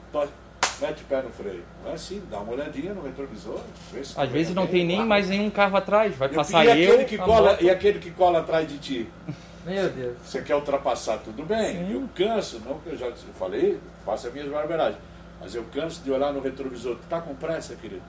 mete 0.81 1.01
o 1.01 1.05
pé 1.05 1.21
no 1.21 1.29
freio. 1.29 1.63
É 1.85 1.93
assim, 1.93 2.21
dá 2.29 2.39
uma 2.39 2.53
olhadinha 2.53 2.93
no 2.93 3.01
retrovisor. 3.01 3.59
vê 3.91 4.03
se 4.03 4.19
Às 4.19 4.29
vezes 4.29 4.53
não 4.55 4.67
tem 4.67 4.85
nem 4.85 5.05
mais 5.05 5.29
nenhum 5.29 5.49
carro 5.49 5.77
atrás, 5.77 6.15
vai 6.15 6.29
E- 6.29 6.33
passar 6.33 6.65
e 6.65 6.83
eu. 6.83 6.91
aquele 6.93 7.05
que 7.05 7.17
cola 7.17 7.51
moto. 7.51 7.63
E 7.63 7.69
aquele 7.69 7.99
que 7.99 8.11
cola 8.11 8.39
atrás 8.39 8.67
de 8.67 8.77
ti? 8.77 9.09
Meu 9.65 9.89
Deus. 9.89 10.17
Você 10.25 10.41
quer 10.41 10.55
ultrapassar, 10.55 11.17
tudo 11.19 11.43
bem. 11.43 11.77
Sim. 11.85 11.91
Eu 11.93 12.09
canso, 12.15 12.61
não 12.65 12.79
que 12.79 12.89
eu 12.89 12.97
já 12.97 13.07
eu 13.07 13.13
falei, 13.37 13.79
faço 14.05 14.27
as 14.27 14.33
minhas 14.33 14.49
barberagens. 14.49 14.97
Mas 15.41 15.53
eu 15.55 15.63
canso 15.73 16.01
de 16.01 16.11
olhar 16.11 16.33
no 16.33 16.41
retrovisor. 16.41 16.95
Tu 16.95 17.07
tá 17.09 17.21
com 17.21 17.33
pressa, 17.35 17.75
querido? 17.75 18.01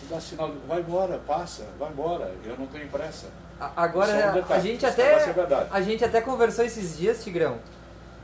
Tu 0.00 0.06
dá 0.14 0.20
sinal, 0.20 0.50
vai 0.68 0.80
embora, 0.80 1.18
passa, 1.26 1.66
vai 1.78 1.90
embora. 1.90 2.32
Eu 2.44 2.56
não 2.58 2.66
tenho 2.66 2.86
pressa. 2.88 3.26
A- 3.60 3.72
Agora, 3.76 4.12
um 4.48 4.52
a 4.54 4.58
gente 4.60 4.86
até 4.86 5.32
verdade. 5.32 5.68
a 5.70 5.80
gente 5.82 6.02
até 6.04 6.20
conversou 6.22 6.64
esses 6.64 6.96
dias, 6.96 7.22
Tigrão. 7.22 7.58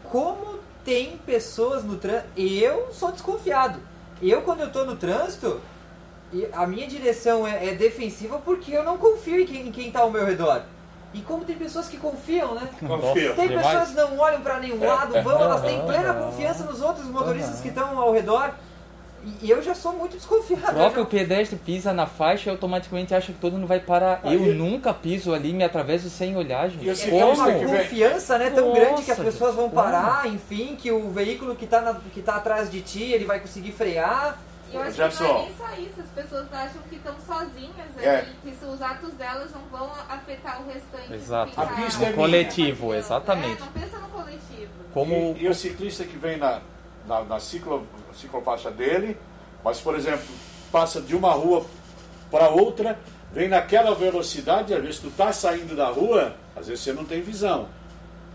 Como 0.04 0.58
tem 0.86 1.18
pessoas 1.26 1.82
no 1.82 1.96
trânsito. 1.96 2.28
Eu 2.36 2.88
sou 2.92 3.10
desconfiado. 3.10 3.80
Eu, 4.22 4.42
quando 4.42 4.60
eu 4.60 4.70
tô 4.70 4.84
no 4.84 4.94
trânsito, 4.94 5.60
a 6.52 6.64
minha 6.64 6.86
direção 6.86 7.46
é, 7.46 7.70
é 7.70 7.74
defensiva 7.74 8.38
porque 8.38 8.70
eu 8.70 8.84
não 8.84 8.96
confio 8.96 9.40
em 9.40 9.46
quem, 9.46 9.68
em 9.68 9.72
quem 9.72 9.90
tá 9.90 10.00
ao 10.00 10.10
meu 10.12 10.24
redor. 10.24 10.62
E 11.12 11.20
como 11.22 11.44
tem 11.44 11.56
pessoas 11.56 11.88
que 11.88 11.96
confiam, 11.96 12.54
né? 12.54 12.68
Confia. 12.78 13.34
Tem 13.34 13.48
pessoas 13.48 13.88
que 13.88 13.94
não 13.96 14.16
olham 14.18 14.40
pra 14.42 14.60
nenhum 14.60 14.84
lado, 14.84 15.20
vão, 15.22 15.40
elas 15.40 15.62
têm 15.62 15.84
plena 15.84 16.14
confiança 16.14 16.64
nos 16.64 16.80
outros 16.80 17.06
motoristas 17.06 17.60
que 17.60 17.68
estão 17.68 17.98
ao 17.98 18.12
redor. 18.12 18.54
E 19.42 19.50
eu 19.50 19.60
já 19.62 19.74
sou 19.74 19.92
muito 19.92 20.16
desconfiado. 20.16 20.70
O 20.70 20.74
próprio 20.74 21.02
já- 21.04 21.08
pedestre 21.10 21.56
pisa 21.58 21.92
na 21.92 22.06
faixa 22.06 22.48
e 22.48 22.52
automaticamente 22.52 23.14
acha 23.14 23.32
que 23.32 23.38
todo 23.40 23.54
mundo 23.54 23.66
vai 23.66 23.80
parar. 23.80 24.20
Aí- 24.22 24.34
eu 24.34 24.54
nunca 24.54 24.94
piso 24.94 25.34
ali, 25.34 25.52
me 25.52 25.64
atravesso 25.64 26.08
sem 26.08 26.36
olhar, 26.36 26.68
gente. 26.70 26.84
E 26.84 26.88
esse 26.88 27.10
É 27.10 27.24
uma 27.24 27.44
Como? 27.44 27.66
confiança 27.68 28.38
né, 28.38 28.50
tão 28.50 28.68
Nossa, 28.68 28.80
grande 28.80 29.02
que 29.02 29.10
as 29.10 29.18
pessoas 29.18 29.54
vão 29.54 29.68
parar, 29.70 30.26
enfim, 30.28 30.76
que 30.76 30.92
o 30.92 31.10
veículo 31.10 31.56
que 31.56 31.64
está 31.64 31.94
que 32.14 32.22
tá 32.22 32.36
atrás 32.36 32.70
de 32.70 32.80
ti, 32.82 33.02
ele 33.02 33.24
vai 33.24 33.40
conseguir 33.40 33.72
frear. 33.72 34.38
Eu 34.72 34.80
acho 34.82 34.92
Já 34.92 35.08
que 35.08 35.22
não 35.22 35.24
é 35.24 35.28
só. 35.28 35.38
nem 35.42 35.54
só 35.56 35.72
isso, 35.80 36.00
as 36.00 36.08
pessoas 36.24 36.52
acham 36.52 36.82
que 36.90 36.96
estão 36.96 37.14
sozinhas 37.24 37.86
É. 38.02 38.18
ali, 38.18 38.32
que 38.42 38.50
se 38.52 38.64
os 38.64 38.82
atos 38.82 39.12
delas 39.14 39.50
não 39.52 39.60
vão 39.70 39.90
afetar 40.08 40.60
o 40.60 40.66
restante. 40.66 41.12
Exato. 41.14 41.52
A 41.60 41.66
pista 41.66 42.04
é 42.04 42.12
coletivo, 42.12 42.92
exatamente. 42.94 43.62
É, 43.62 43.64
não 43.64 43.72
pensa 43.72 43.98
no 43.98 44.08
coletivo. 44.08 44.70
Como 44.92 45.36
E, 45.38 45.44
e 45.44 45.48
o 45.48 45.54
ciclista 45.54 46.04
que 46.04 46.16
vem 46.16 46.36
na, 46.36 46.60
na, 47.06 47.22
na 47.24 47.40
ciclo, 47.40 47.86
ciclofaixa 48.14 48.70
dele, 48.70 49.16
mas, 49.64 49.80
por 49.80 49.94
exemplo, 49.94 50.26
passa 50.70 51.00
de 51.00 51.14
uma 51.14 51.32
rua 51.32 51.64
para 52.30 52.48
outra, 52.48 52.98
vem 53.32 53.48
naquela 53.48 53.94
velocidade, 53.94 54.74
às 54.74 54.82
vezes 54.82 55.00
tu 55.00 55.08
está 55.08 55.32
saindo 55.32 55.74
da 55.76 55.88
rua, 55.88 56.34
às 56.54 56.66
vezes 56.68 56.84
você 56.84 56.92
não 56.92 57.04
tem 57.04 57.20
visão. 57.20 57.68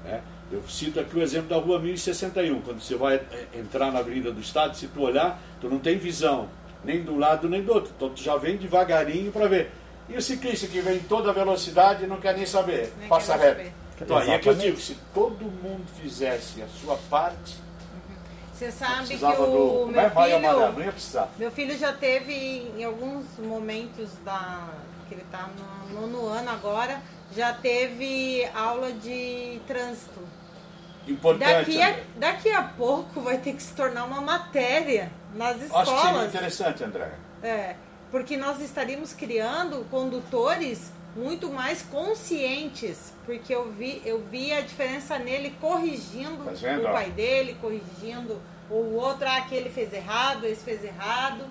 Né? 0.03 0.21
Eu 0.51 0.61
cito 0.67 0.99
aqui 0.99 1.17
o 1.17 1.21
exemplo 1.21 1.49
da 1.49 1.57
rua 1.57 1.79
1061, 1.79 2.61
quando 2.61 2.81
você 2.81 2.95
vai 2.95 3.15
eh, 3.15 3.47
entrar 3.55 3.91
na 3.91 3.99
Avenida 3.99 4.31
do 4.31 4.41
Estado, 4.41 4.75
se 4.75 4.87
tu 4.87 5.01
olhar, 5.01 5.39
tu 5.61 5.69
não 5.69 5.79
tem 5.79 5.97
visão, 5.97 6.49
nem 6.83 7.01
do 7.03 7.17
lado 7.17 7.47
nem 7.47 7.63
do 7.63 7.73
outro. 7.73 7.93
Então 7.95 8.09
tu 8.09 8.21
já 8.21 8.35
vem 8.35 8.57
devagarinho 8.57 9.31
para 9.31 9.47
ver. 9.47 9.71
E 10.09 10.17
o 10.17 10.21
ciclista 10.21 10.67
que 10.67 10.81
vem 10.81 10.97
em 10.97 11.03
toda 11.03 11.31
velocidade 11.31 12.05
não 12.05 12.17
quer 12.17 12.35
nem 12.35 12.45
saber, 12.45 12.91
Nem 12.99 13.07
passa 13.07 13.35
reto. 13.35 13.57
saber. 13.57 13.73
Então, 14.01 14.17
aí 14.17 14.31
é 14.31 14.39
que 14.39 14.49
eu 14.49 14.55
digo, 14.55 14.77
se 14.77 14.97
todo 15.13 15.45
mundo 15.45 15.85
fizesse 16.01 16.61
a 16.61 16.67
sua 16.67 16.97
parte, 17.09 17.55
Você 18.61 18.71
sabe 18.71 19.17
que 19.17 19.25
o 19.25 19.85
do. 19.85 19.87
meu 19.87 20.09
filho, 20.11 20.39
não 20.39 20.83
ia 20.83 20.91
precisar. 20.91 21.29
meu 21.35 21.49
filho 21.49 21.75
já 21.75 21.93
teve 21.93 22.71
em 22.77 22.83
alguns 22.83 23.25
momentos 23.39 24.11
da 24.23 24.69
que 25.09 25.15
ele 25.15 25.25
tá 25.31 25.49
no 25.89 26.01
nono 26.01 26.27
ano 26.27 26.51
agora, 26.51 27.01
já 27.35 27.53
teve 27.53 28.47
aula 28.53 28.91
de 28.93 29.59
trânsito. 29.65 30.19
Importante. 31.07 31.75
Daqui 31.75 31.81
a, 31.81 31.99
daqui 32.17 32.51
a 32.51 32.61
pouco 32.61 33.19
vai 33.21 33.39
ter 33.39 33.53
que 33.55 33.63
se 33.63 33.73
tornar 33.73 34.03
uma 34.03 34.21
matéria 34.21 35.11
nas 35.33 35.55
Acho 35.55 35.61
que 35.61 35.67
seria 35.69 35.95
escolas. 35.95 36.27
interessante, 36.27 36.83
André. 36.83 37.11
É, 37.41 37.75
porque 38.11 38.37
nós 38.37 38.61
estaríamos 38.61 39.11
criando 39.11 39.83
condutores 39.89 40.91
muito 41.15 41.49
mais 41.49 41.81
conscientes, 41.81 43.13
porque 43.25 43.53
eu 43.53 43.71
vi, 43.71 44.01
eu 44.05 44.19
vi 44.19 44.53
a 44.53 44.61
diferença 44.61 45.17
nele 45.17 45.55
corrigindo 45.59 46.43
Tá 46.43 46.51
o 46.51 46.93
pai 46.93 47.09
dele, 47.09 47.57
corrigindo 47.59 48.39
o 48.75 48.95
outro, 48.95 49.27
ah, 49.27 49.37
aquele 49.37 49.69
fez 49.69 49.91
errado, 49.93 50.45
esse 50.45 50.63
fez 50.63 50.83
errado. 50.83 51.43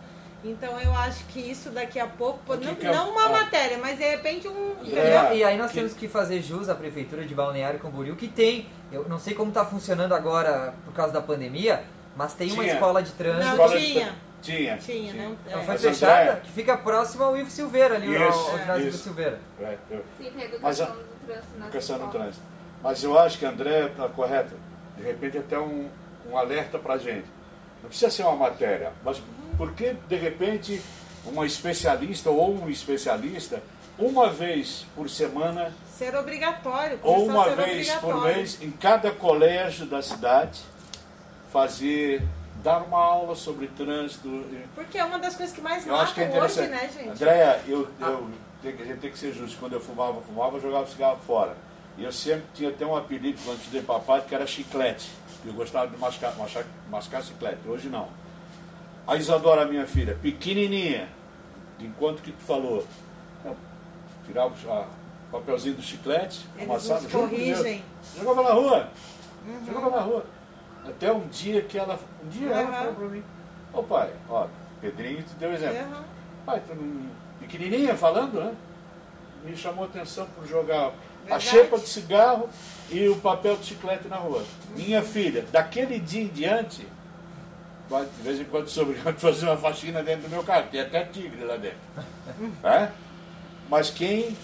Então 0.42 0.80
eu 0.80 0.94
acho 0.94 1.24
que 1.26 1.38
isso 1.38 1.68
daqui 1.68 2.00
a 2.00 2.06
pouco, 2.06 2.38
que 2.56 2.64
não, 2.64 2.72
é- 2.90 2.94
não 2.96 3.10
uma 3.10 3.28
matéria, 3.28 3.76
mas 3.76 3.98
de 3.98 4.04
repente 4.08 4.48
um. 4.48 4.74
É. 4.90 5.36
E 5.36 5.44
aí 5.44 5.58
nós 5.58 5.70
que- 5.70 5.76
temos 5.78 5.92
que 5.92 6.08
fazer 6.08 6.40
jus 6.40 6.68
à 6.70 6.74
Prefeitura 6.74 7.26
de 7.26 7.34
Balneário 7.34 7.78
Camboriú, 7.78 8.16
que 8.16 8.26
tem, 8.26 8.66
eu 8.90 9.06
não 9.06 9.18
sei 9.18 9.34
como 9.34 9.50
está 9.50 9.66
funcionando 9.66 10.14
agora 10.14 10.72
por 10.86 10.94
causa 10.94 11.12
da 11.12 11.20
pandemia, 11.20 11.84
mas 12.16 12.32
tem 12.32 12.50
uma 12.52 12.62
Tinha. 12.62 12.72
escola 12.74 13.02
de 13.02 13.12
trânsito. 13.12 13.54
Não, 13.56 13.68
tinha. 13.68 14.14
Tinha. 14.40 14.78
Tinha, 14.78 15.12
não. 15.12 15.30
Não 15.30 15.60
é. 15.60 15.64
foi 15.64 15.74
Mas, 15.74 15.82
fechada, 15.82 16.22
André- 16.30 16.40
que 16.42 16.50
fica 16.52 16.74
próximo 16.78 17.24
ao 17.24 17.36
Ivo 17.36 17.50
Silveira, 17.50 17.96
ali, 17.96 18.16
ao- 18.16 18.30
Isso, 18.30 18.50
ao 18.50 18.58
ginásio 18.58 18.88
isso. 18.88 18.96
do 18.96 19.02
Silveira. 19.04 19.38
É, 19.60 19.76
eu- 19.90 20.04
Sim, 20.16 20.30
tem 20.30 20.58
Mas 20.62 20.80
a- 20.80 20.84
educação 20.84 20.96
do 20.96 21.26
trânsito 21.26 21.58
Educação 21.60 21.98
no 21.98 22.08
trânsito. 22.08 22.42
Mas 22.82 23.04
eu 23.04 23.18
acho 23.18 23.38
que 23.38 23.44
André 23.44 23.88
está 23.88 24.08
correto. 24.08 24.54
De 24.96 25.02
repente 25.02 25.36
até 25.36 25.58
um, 25.58 25.90
um 26.30 26.36
alerta 26.38 26.78
para 26.78 26.96
gente. 26.98 27.26
Não 27.82 27.88
precisa 27.88 28.10
ser 28.10 28.22
uma 28.22 28.36
matéria, 28.36 28.92
mas 29.04 29.20
por 29.56 29.72
que 29.72 29.94
de 30.08 30.16
repente 30.16 30.80
uma 31.24 31.44
especialista 31.46 32.30
ou 32.30 32.54
um 32.54 32.68
especialista, 32.68 33.62
uma 33.98 34.30
vez 34.30 34.86
por 34.94 35.08
semana 35.10 35.72
Ser 35.96 36.14
obrigatório. 36.16 36.98
ou 37.02 37.30
a 37.30 37.32
uma 37.34 37.48
vez 37.50 37.90
por 37.92 38.22
mês 38.22 38.58
em 38.62 38.70
cada 38.70 39.10
colégio 39.10 39.84
da 39.86 40.00
cidade 40.00 40.60
fazer 41.52 42.22
dar 42.62 42.82
uma 42.82 42.98
aula 42.98 43.34
sobre 43.34 43.66
trânsito. 43.68 44.44
Porque 44.74 44.98
é 44.98 45.04
uma 45.04 45.18
das 45.18 45.34
coisas 45.36 45.54
que 45.54 45.60
mais 45.60 45.86
Eu 45.86 45.96
acho 45.96 46.14
que 46.14 46.20
é 46.20 46.28
hoje, 46.42 46.66
né, 46.68 46.90
gente? 46.94 47.08
Andréia, 47.10 47.60
eu, 47.66 47.88
eu, 48.00 48.30
tem 48.62 48.76
que- 48.76 48.82
a 48.82 48.86
gente 48.86 48.98
tem 49.00 49.10
que 49.10 49.18
ser 49.18 49.32
justo. 49.32 49.58
Quando 49.58 49.72
eu 49.74 49.80
fumava, 49.80 50.20
fumava, 50.22 50.56
eu 50.56 50.60
jogava 50.60 50.86
cigarro 50.86 51.18
fora. 51.26 51.56
E 51.98 52.04
eu 52.04 52.12
sempre 52.12 52.44
tinha 52.54 52.70
até 52.70 52.84
um 52.86 52.96
apelido 52.96 53.38
quando 53.44 53.58
estudei 53.58 53.82
papai, 53.82 54.22
que 54.26 54.34
era 54.34 54.46
chiclete. 54.46 55.10
Eu 55.44 55.52
gostava 55.54 55.86
de 55.88 55.96
mascar, 55.96 56.34
mascar, 56.36 56.64
mascar 56.90 57.22
chiclete. 57.22 57.66
Hoje 57.66 57.88
não. 57.88 58.08
A 59.06 59.16
Isadora, 59.16 59.64
minha 59.66 59.86
filha, 59.86 60.16
pequenininha, 60.20 61.08
enquanto 61.78 62.22
que 62.22 62.30
tu 62.32 62.42
falou, 62.42 62.86
eu 63.44 63.56
tirava 64.26 64.54
o 64.54 65.32
papelzinho 65.32 65.76
do 65.76 65.82
chiclete, 65.82 66.46
Eles 66.56 66.68
amassava, 66.68 67.00
nos 67.00 67.12
corrigem. 67.12 67.82
jogava 68.16 68.42
na 68.42 68.52
rua. 68.54 68.88
Uhum. 69.46 69.66
Jogava 69.66 69.90
na 69.96 70.02
rua. 70.02 70.24
Até 70.86 71.12
um 71.12 71.26
dia 71.28 71.62
que 71.62 71.78
ela. 71.78 71.98
Um 72.24 72.28
dia 72.28 72.48
ela 72.50 72.62
Uhum. 72.62 72.72
falou 72.72 72.94
pra 72.94 73.08
mim, 73.08 73.24
ô 73.72 73.82
pai, 73.82 74.12
ó, 74.28 74.46
Pedrinho 74.80 75.22
te 75.22 75.34
deu 75.34 75.52
exemplo. 75.52 75.96
Uhum. 75.96 76.02
Pai, 76.46 76.62
tu 76.66 76.74
não... 76.74 77.06
pequenininha 77.40 77.96
falando, 77.96 78.34
né? 78.40 78.54
Me 79.44 79.56
chamou 79.56 79.84
a 79.84 79.86
atenção 79.88 80.26
por 80.36 80.46
jogar 80.46 80.92
a 81.28 81.38
chepa 81.40 81.78
de 81.78 81.88
cigarro 81.88 82.48
e 82.90 83.08
o 83.08 83.16
papel 83.16 83.56
de 83.56 83.66
chiclete 83.66 84.08
na 84.08 84.16
rua. 84.16 84.44
Minha 84.76 85.02
filha, 85.02 85.44
daquele 85.52 85.98
dia 85.98 86.22
em 86.22 86.28
diante, 86.28 86.86
de 87.88 88.22
vez 88.22 88.40
em 88.40 88.44
quando 88.44 88.68
sou 88.68 88.84
obrigado 88.84 89.16
a 89.16 89.18
fazer 89.18 89.46
uma 89.46 89.56
faxina 89.56 90.02
dentro 90.02 90.22
do 90.22 90.30
meu 90.30 90.42
carro, 90.44 90.66
tem 90.70 90.80
até 90.80 91.04
tigre 91.04 91.44
lá 91.44 91.56
dentro. 91.56 91.78
É? 92.62 92.88
Mas 93.68 93.90
quem. 93.90 94.36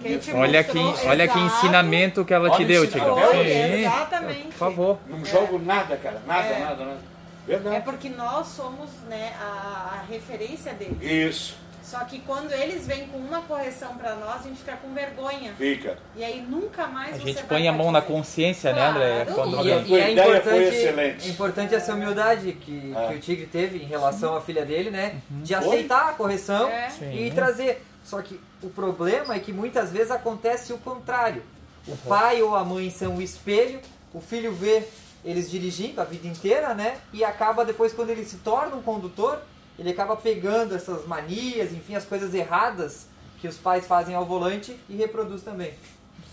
Quem 0.00 0.20
Olha 0.34 0.64
que, 0.64 0.78
olha 1.06 1.28
que 1.28 1.38
ensinamento 1.38 2.24
que 2.24 2.34
ela 2.34 2.48
Olha 2.48 2.56
te 2.56 2.64
deu, 2.64 2.90
Sim. 2.90 2.98
exatamente. 2.98 4.42
Por 4.48 4.52
favor. 4.52 4.98
não 5.08 5.24
jogo 5.24 5.58
nada, 5.58 5.96
cara. 5.96 6.20
Nada, 6.26 6.48
É. 6.48 6.58
nada, 6.58 6.84
nada. 6.84 6.98
Verdade. 7.46 7.76
É 7.76 7.80
porque 7.80 8.08
nós 8.08 8.48
somos 8.48 8.90
né, 9.08 9.32
a, 9.40 10.00
a 10.00 10.04
referência 10.10 10.72
deles. 10.72 10.96
Isso, 11.00 11.56
Só 11.84 11.98
que 12.04 12.18
quando 12.20 12.50
eles 12.50 12.86
vêm 12.86 13.06
com 13.08 13.18
uma 13.18 13.42
correção 13.42 13.94
pra 13.96 14.14
nós, 14.14 14.40
a 14.40 14.48
gente 14.48 14.56
fica 14.58 14.76
com 14.78 14.92
vergonha. 14.94 15.52
fica. 15.58 15.98
E 16.16 16.24
aí 16.24 16.40
nunca 16.40 16.86
mais 16.86 17.14
A 17.14 17.18
você 17.18 17.24
gente 17.26 17.34
vai 17.36 17.44
põe 17.44 17.68
a 17.68 17.72
mão 17.72 17.92
na 17.92 18.00
consciência, 18.00 18.72
né, 18.72 18.78
Claro. 18.80 18.96
André? 18.96 19.24
Quando 19.34 19.50
E- 19.50 19.54
E, 19.54 19.72
alguém- 19.72 19.74
A 19.74 19.98
e 19.98 20.00
é 20.00 20.12
ideia 20.12 20.26
foi 20.26 20.36
importante, 20.38 20.76
excelente. 20.76 21.26
é 21.28 21.30
importante 21.30 21.74
essa 21.74 21.94
humildade 21.94 22.52
que, 22.54 22.94
É. 22.96 23.08
que 23.08 23.14
o 23.14 23.20
Tigre 23.20 23.46
teve 23.46 23.78
em 23.78 23.86
relação 23.86 24.34
à 24.34 24.40
filha 24.40 24.64
dele, 24.64 24.90
né? 24.90 25.16
De 25.30 25.54
Foi? 25.54 25.66
aceitar 25.66 26.08
a 26.08 26.12
correção 26.14 26.68
É. 26.68 26.88
Sim. 26.90 27.12
e 27.14 27.30
trazer. 27.30 27.84
Só 28.02 28.20
que 28.22 28.40
o 28.62 28.70
problema 28.70 29.34
é 29.34 29.38
que 29.38 29.52
muitas 29.52 29.90
vezes 29.92 30.10
acontece 30.10 30.72
o 30.72 30.78
contrário. 30.78 31.42
O 31.86 31.96
pai 31.98 32.40
ou 32.42 32.56
a 32.56 32.64
mãe 32.64 32.88
são 32.90 33.16
o 33.16 33.22
espelho, 33.22 33.78
o 34.12 34.20
filho 34.20 34.52
vê 34.54 34.82
eles 35.22 35.50
dirigindo 35.50 36.00
a 36.00 36.04
vida 36.04 36.26
inteira, 36.26 36.72
né? 36.74 36.96
E 37.12 37.22
acaba 37.24 37.64
depois, 37.64 37.92
quando 37.92 38.08
ele 38.10 38.24
se 38.24 38.36
torna 38.38 38.74
um 38.74 38.82
condutor, 38.82 39.40
ele 39.78 39.90
acaba 39.90 40.16
pegando 40.16 40.74
essas 40.74 41.06
manias, 41.06 41.72
enfim, 41.72 41.94
as 41.94 42.04
coisas 42.04 42.32
erradas 42.34 43.06
que 43.40 43.48
os 43.48 43.56
pais 43.56 43.86
fazem 43.86 44.14
ao 44.14 44.24
volante 44.24 44.78
e 44.88 44.96
reproduz 44.96 45.42
também. 45.42 45.74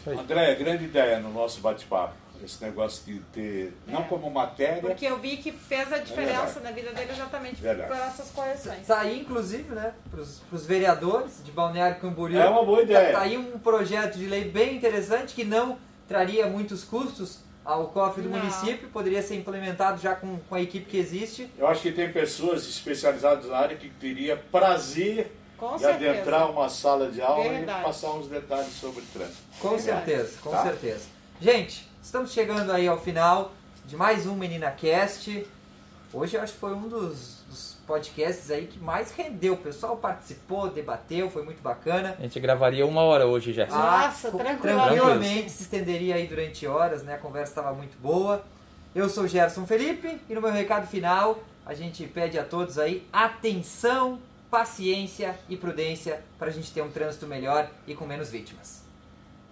André, 0.08 0.56
grande 0.56 0.86
ideia 0.86 1.20
no 1.20 1.32
nosso 1.32 1.62
bate-papo 1.62 2.16
esse 2.44 2.64
negócio 2.64 3.06
de 3.06 3.20
ter, 3.32 3.74
é. 3.88 3.92
não 3.92 4.04
como 4.04 4.30
matéria. 4.30 4.82
Porque 4.82 5.06
eu 5.06 5.18
vi 5.20 5.38
que 5.38 5.52
fez 5.52 5.92
a 5.92 5.98
é 5.98 6.00
diferença 6.00 6.60
é 6.60 6.64
na 6.64 6.72
vida 6.72 6.92
dele 6.92 7.12
exatamente 7.12 7.62
verdade. 7.62 7.90
por 7.90 7.98
essas 7.98 8.32
correções. 8.32 8.88
Tá 8.88 9.02
aí, 9.02 9.22
inclusive, 9.22 9.74
né, 9.74 9.94
para 10.10 10.22
os 10.22 10.66
vereadores 10.66 11.44
de 11.44 11.52
Balneário 11.52 12.00
Camboriú. 12.00 12.40
É 12.40 12.50
uma 12.50 12.64
boa 12.64 12.82
ideia. 12.82 13.08
Tá, 13.08 13.20
tá 13.20 13.22
aí 13.22 13.38
um 13.38 13.60
projeto 13.60 14.18
de 14.18 14.26
lei 14.26 14.46
bem 14.46 14.76
interessante 14.76 15.34
que 15.34 15.44
não 15.44 15.78
traria 16.08 16.48
muitos 16.48 16.84
custos 16.84 17.40
ao 17.64 17.88
cofre 17.90 18.24
do 18.24 18.30
não. 18.30 18.40
município, 18.40 18.90
poderia 18.90 19.22
ser 19.22 19.36
implementado 19.36 20.02
já 20.02 20.16
com, 20.16 20.38
com 20.50 20.56
a 20.56 20.62
equipe 20.62 20.86
que 20.86 20.98
existe. 20.98 21.50
Eu 21.58 21.68
acho 21.68 21.82
que 21.82 21.92
tem 21.92 22.12
pessoas 22.12 22.68
especializadas 22.68 23.48
na 23.48 23.58
área 23.58 23.78
que 23.78 23.90
teria 23.90 24.36
prazer 24.36 25.32
com 25.58 25.76
de 25.76 25.82
certeza. 25.82 26.12
adentrar 26.12 26.50
uma 26.50 26.70
sala 26.70 27.12
de 27.12 27.22
aula 27.22 27.48
Verdade. 27.50 27.82
e 27.82 27.84
passar 27.84 28.12
uns 28.12 28.28
detalhes 28.28 28.74
sobre 28.74 29.04
trânsito. 29.14 29.38
Com 29.60 29.78
Verdade. 29.78 30.06
certeza, 30.06 30.40
com 30.42 30.50
tá? 30.50 30.64
certeza. 30.64 31.06
Gente, 31.40 31.92
Estamos 32.04 32.32
chegando 32.32 32.72
aí 32.72 32.88
ao 32.88 33.00
final 33.00 33.54
de 33.86 33.96
mais 33.96 34.26
um 34.26 34.36
Menina 34.36 34.72
Cast. 34.72 35.48
Hoje 36.12 36.36
eu 36.36 36.42
acho 36.42 36.54
que 36.54 36.60
foi 36.60 36.74
um 36.74 36.90
dos, 36.90 37.41
dos, 37.41 37.41
podcasts 37.92 38.50
aí 38.50 38.68
que 38.68 38.80
mais 38.80 39.12
rendeu. 39.12 39.54
O 39.54 39.58
pessoal 39.58 39.98
participou, 39.98 40.70
debateu, 40.70 41.30
foi 41.30 41.44
muito 41.44 41.62
bacana. 41.62 42.16
A 42.18 42.22
gente 42.22 42.40
gravaria 42.40 42.86
uma 42.86 43.02
hora 43.02 43.28
hoje, 43.28 43.52
Gerson. 43.52 43.76
Ah, 43.76 44.06
Nossa, 44.08 44.32
tranquilamente. 44.32 45.52
Se 45.52 45.64
estenderia 45.64 46.16
aí 46.16 46.26
durante 46.26 46.66
horas, 46.66 47.04
né? 47.04 47.16
A 47.16 47.18
conversa 47.18 47.52
estava 47.52 47.74
muito 47.74 47.98
boa. 48.02 48.46
Eu 48.96 49.10
sou 49.10 49.28
Gerson 49.28 49.66
Felipe 49.66 50.22
e 50.30 50.34
no 50.34 50.40
meu 50.40 50.52
recado 50.52 50.88
final 50.88 51.44
a 51.66 51.74
gente 51.74 52.08
pede 52.08 52.40
a 52.40 52.46
todos 52.46 52.80
aí 52.80 53.06
atenção, 53.12 54.20
paciência 54.50 55.38
e 55.50 55.58
prudência 55.58 56.24
para 56.40 56.48
a 56.48 56.52
gente 56.52 56.72
ter 56.72 56.82
um 56.82 56.90
trânsito 56.90 57.28
melhor 57.28 57.70
e 57.86 57.94
com 57.94 58.06
menos 58.06 58.30
vítimas. 58.30 58.86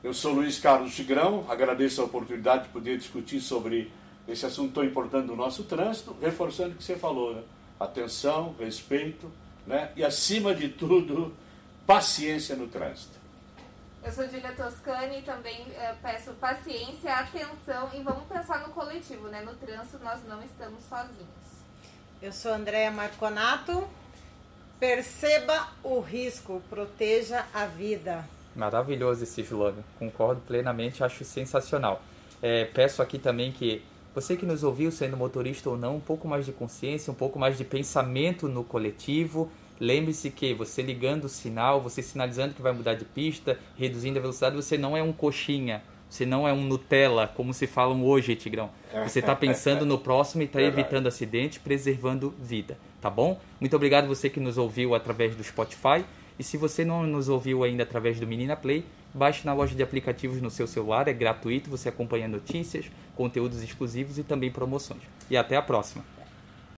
Eu 0.02 0.14
sou 0.14 0.32
Luiz 0.32 0.58
Carlos 0.60 0.96
Tigrão, 0.96 1.46
agradeço 1.50 2.02
a 2.02 2.06
oportunidade 2.06 2.64
de 2.64 2.70
poder 2.70 2.98
discutir 2.98 3.42
sobre 3.42 3.92
esse 4.26 4.46
assunto 4.46 4.76
tão 4.76 4.84
importante 4.86 5.28
do 5.28 5.36
nosso 5.36 5.64
trânsito, 5.66 6.16
reforçando 6.22 6.70
o 6.70 6.76
que 6.76 6.84
você 6.84 6.96
falou, 6.96 7.36
né? 7.36 7.42
Atenção, 7.80 8.56
respeito 8.60 9.32
né? 9.66 9.92
e, 9.96 10.04
acima 10.04 10.54
de 10.54 10.70
tudo, 10.70 11.34
paciência 11.86 12.56
no 12.56 12.68
trânsito. 12.68 13.18
Eu 14.04 14.12
sou 14.12 14.28
Julia 14.30 14.54
Toscani 14.54 15.20
e 15.20 15.22
também 15.22 15.68
é, 15.76 15.94
peço 16.02 16.32
paciência, 16.34 17.14
atenção 17.14 17.90
e 17.94 18.02
vamos 18.02 18.24
pensar 18.28 18.60
no 18.60 18.74
coletivo, 18.74 19.28
né? 19.28 19.42
No 19.42 19.54
trânsito 19.56 20.00
nós 20.04 20.22
não 20.26 20.42
estamos 20.42 20.82
sozinhos. 20.84 21.28
Eu 22.22 22.32
sou 22.32 22.54
Andréa 22.54 22.92
Marconato. 22.92 23.88
Perceba 24.80 25.68
o 25.84 26.00
risco, 26.00 26.62
proteja 26.70 27.46
a 27.54 27.66
vida. 27.66 28.24
Maravilhoso 28.56 29.24
esse 29.24 29.42
slogan, 29.42 29.84
concordo 29.98 30.42
plenamente, 30.42 31.04
acho 31.04 31.26
sensacional. 31.26 32.02
É, 32.42 32.64
peço 32.64 33.02
aqui 33.02 33.20
também 33.20 33.52
que 33.52 33.84
você 34.14 34.36
que 34.36 34.46
nos 34.46 34.64
ouviu, 34.64 34.92
sendo 34.92 35.16
motorista 35.16 35.70
ou 35.70 35.78
não, 35.78 35.98
um 35.98 36.00
pouco 36.00 36.28
mais 36.28 36.46
de 36.46 36.52
consciência, 36.52 37.12
um 37.12 37.16
pouco 37.16 37.38
mais 37.38 37.58
de 37.58 37.64
pensamento 37.64 38.48
no 38.48 38.64
coletivo. 38.64 39.52
Lembre-se 39.80 40.30
que 40.30 40.54
você 40.54 40.82
ligando 40.82 41.26
o 41.26 41.30
sinal, 41.30 41.80
você 41.80 42.02
sinalizando 42.02 42.54
que 42.54 42.62
vai 42.62 42.74
mudar 42.74 42.96
de 42.96 43.06
pista, 43.06 43.58
reduzindo 43.78 44.20
a 44.20 44.22
velocidade, 44.22 44.56
você 44.56 44.78
não 44.78 44.98
é 44.98 45.02
um 45.02 45.14
coxinha, 45.14 45.84
você 46.10 46.26
não 46.26 46.48
é 46.48 46.52
um 46.52 46.64
Nutella, 46.64 47.28
como 47.28 47.54
se 47.54 47.68
falam 47.68 48.04
hoje, 48.04 48.36
Tigrão. 48.36 48.72
Você 49.04 49.20
está 49.20 49.36
pensando 49.36 49.86
no 49.86 49.98
próximo 49.98 50.42
e 50.42 50.46
está 50.46 50.62
evitando 50.62 51.08
acidente, 51.08 51.60
preservando 51.60 52.34
vida, 52.40 52.78
tá 53.00 53.10
bom? 53.10 53.40
Muito 53.60 53.76
obrigado 53.76 54.08
você 54.08 54.30
que 54.30 54.40
nos 54.40 54.58
ouviu 54.58 54.96
através 54.96 55.36
do 55.36 55.44
Spotify. 55.44 56.04
E 56.38 56.44
se 56.44 56.58
você 56.58 56.84
não 56.84 57.04
nos 57.06 57.30
ouviu 57.30 57.64
ainda 57.64 57.84
através 57.84 58.20
do 58.20 58.26
Menina 58.26 58.56
Play, 58.56 58.86
baixe 59.14 59.46
na 59.46 59.54
loja 59.54 59.76
de 59.76 59.84
aplicativos 59.84 60.42
no 60.42 60.50
seu 60.50 60.68
celular, 60.68 61.08
é 61.08 61.14
gratuito, 61.14 61.70
você 61.70 61.90
acompanha 61.90 62.28
notícias, 62.28 62.86
conteúdos 63.16 63.64
exclusivos 63.64 64.18
e 64.18 64.24
também 64.24 64.52
promoções. 64.52 65.02
E 65.30 65.38
até 65.38 65.56
a 65.56 65.62
próxima! 65.62 66.04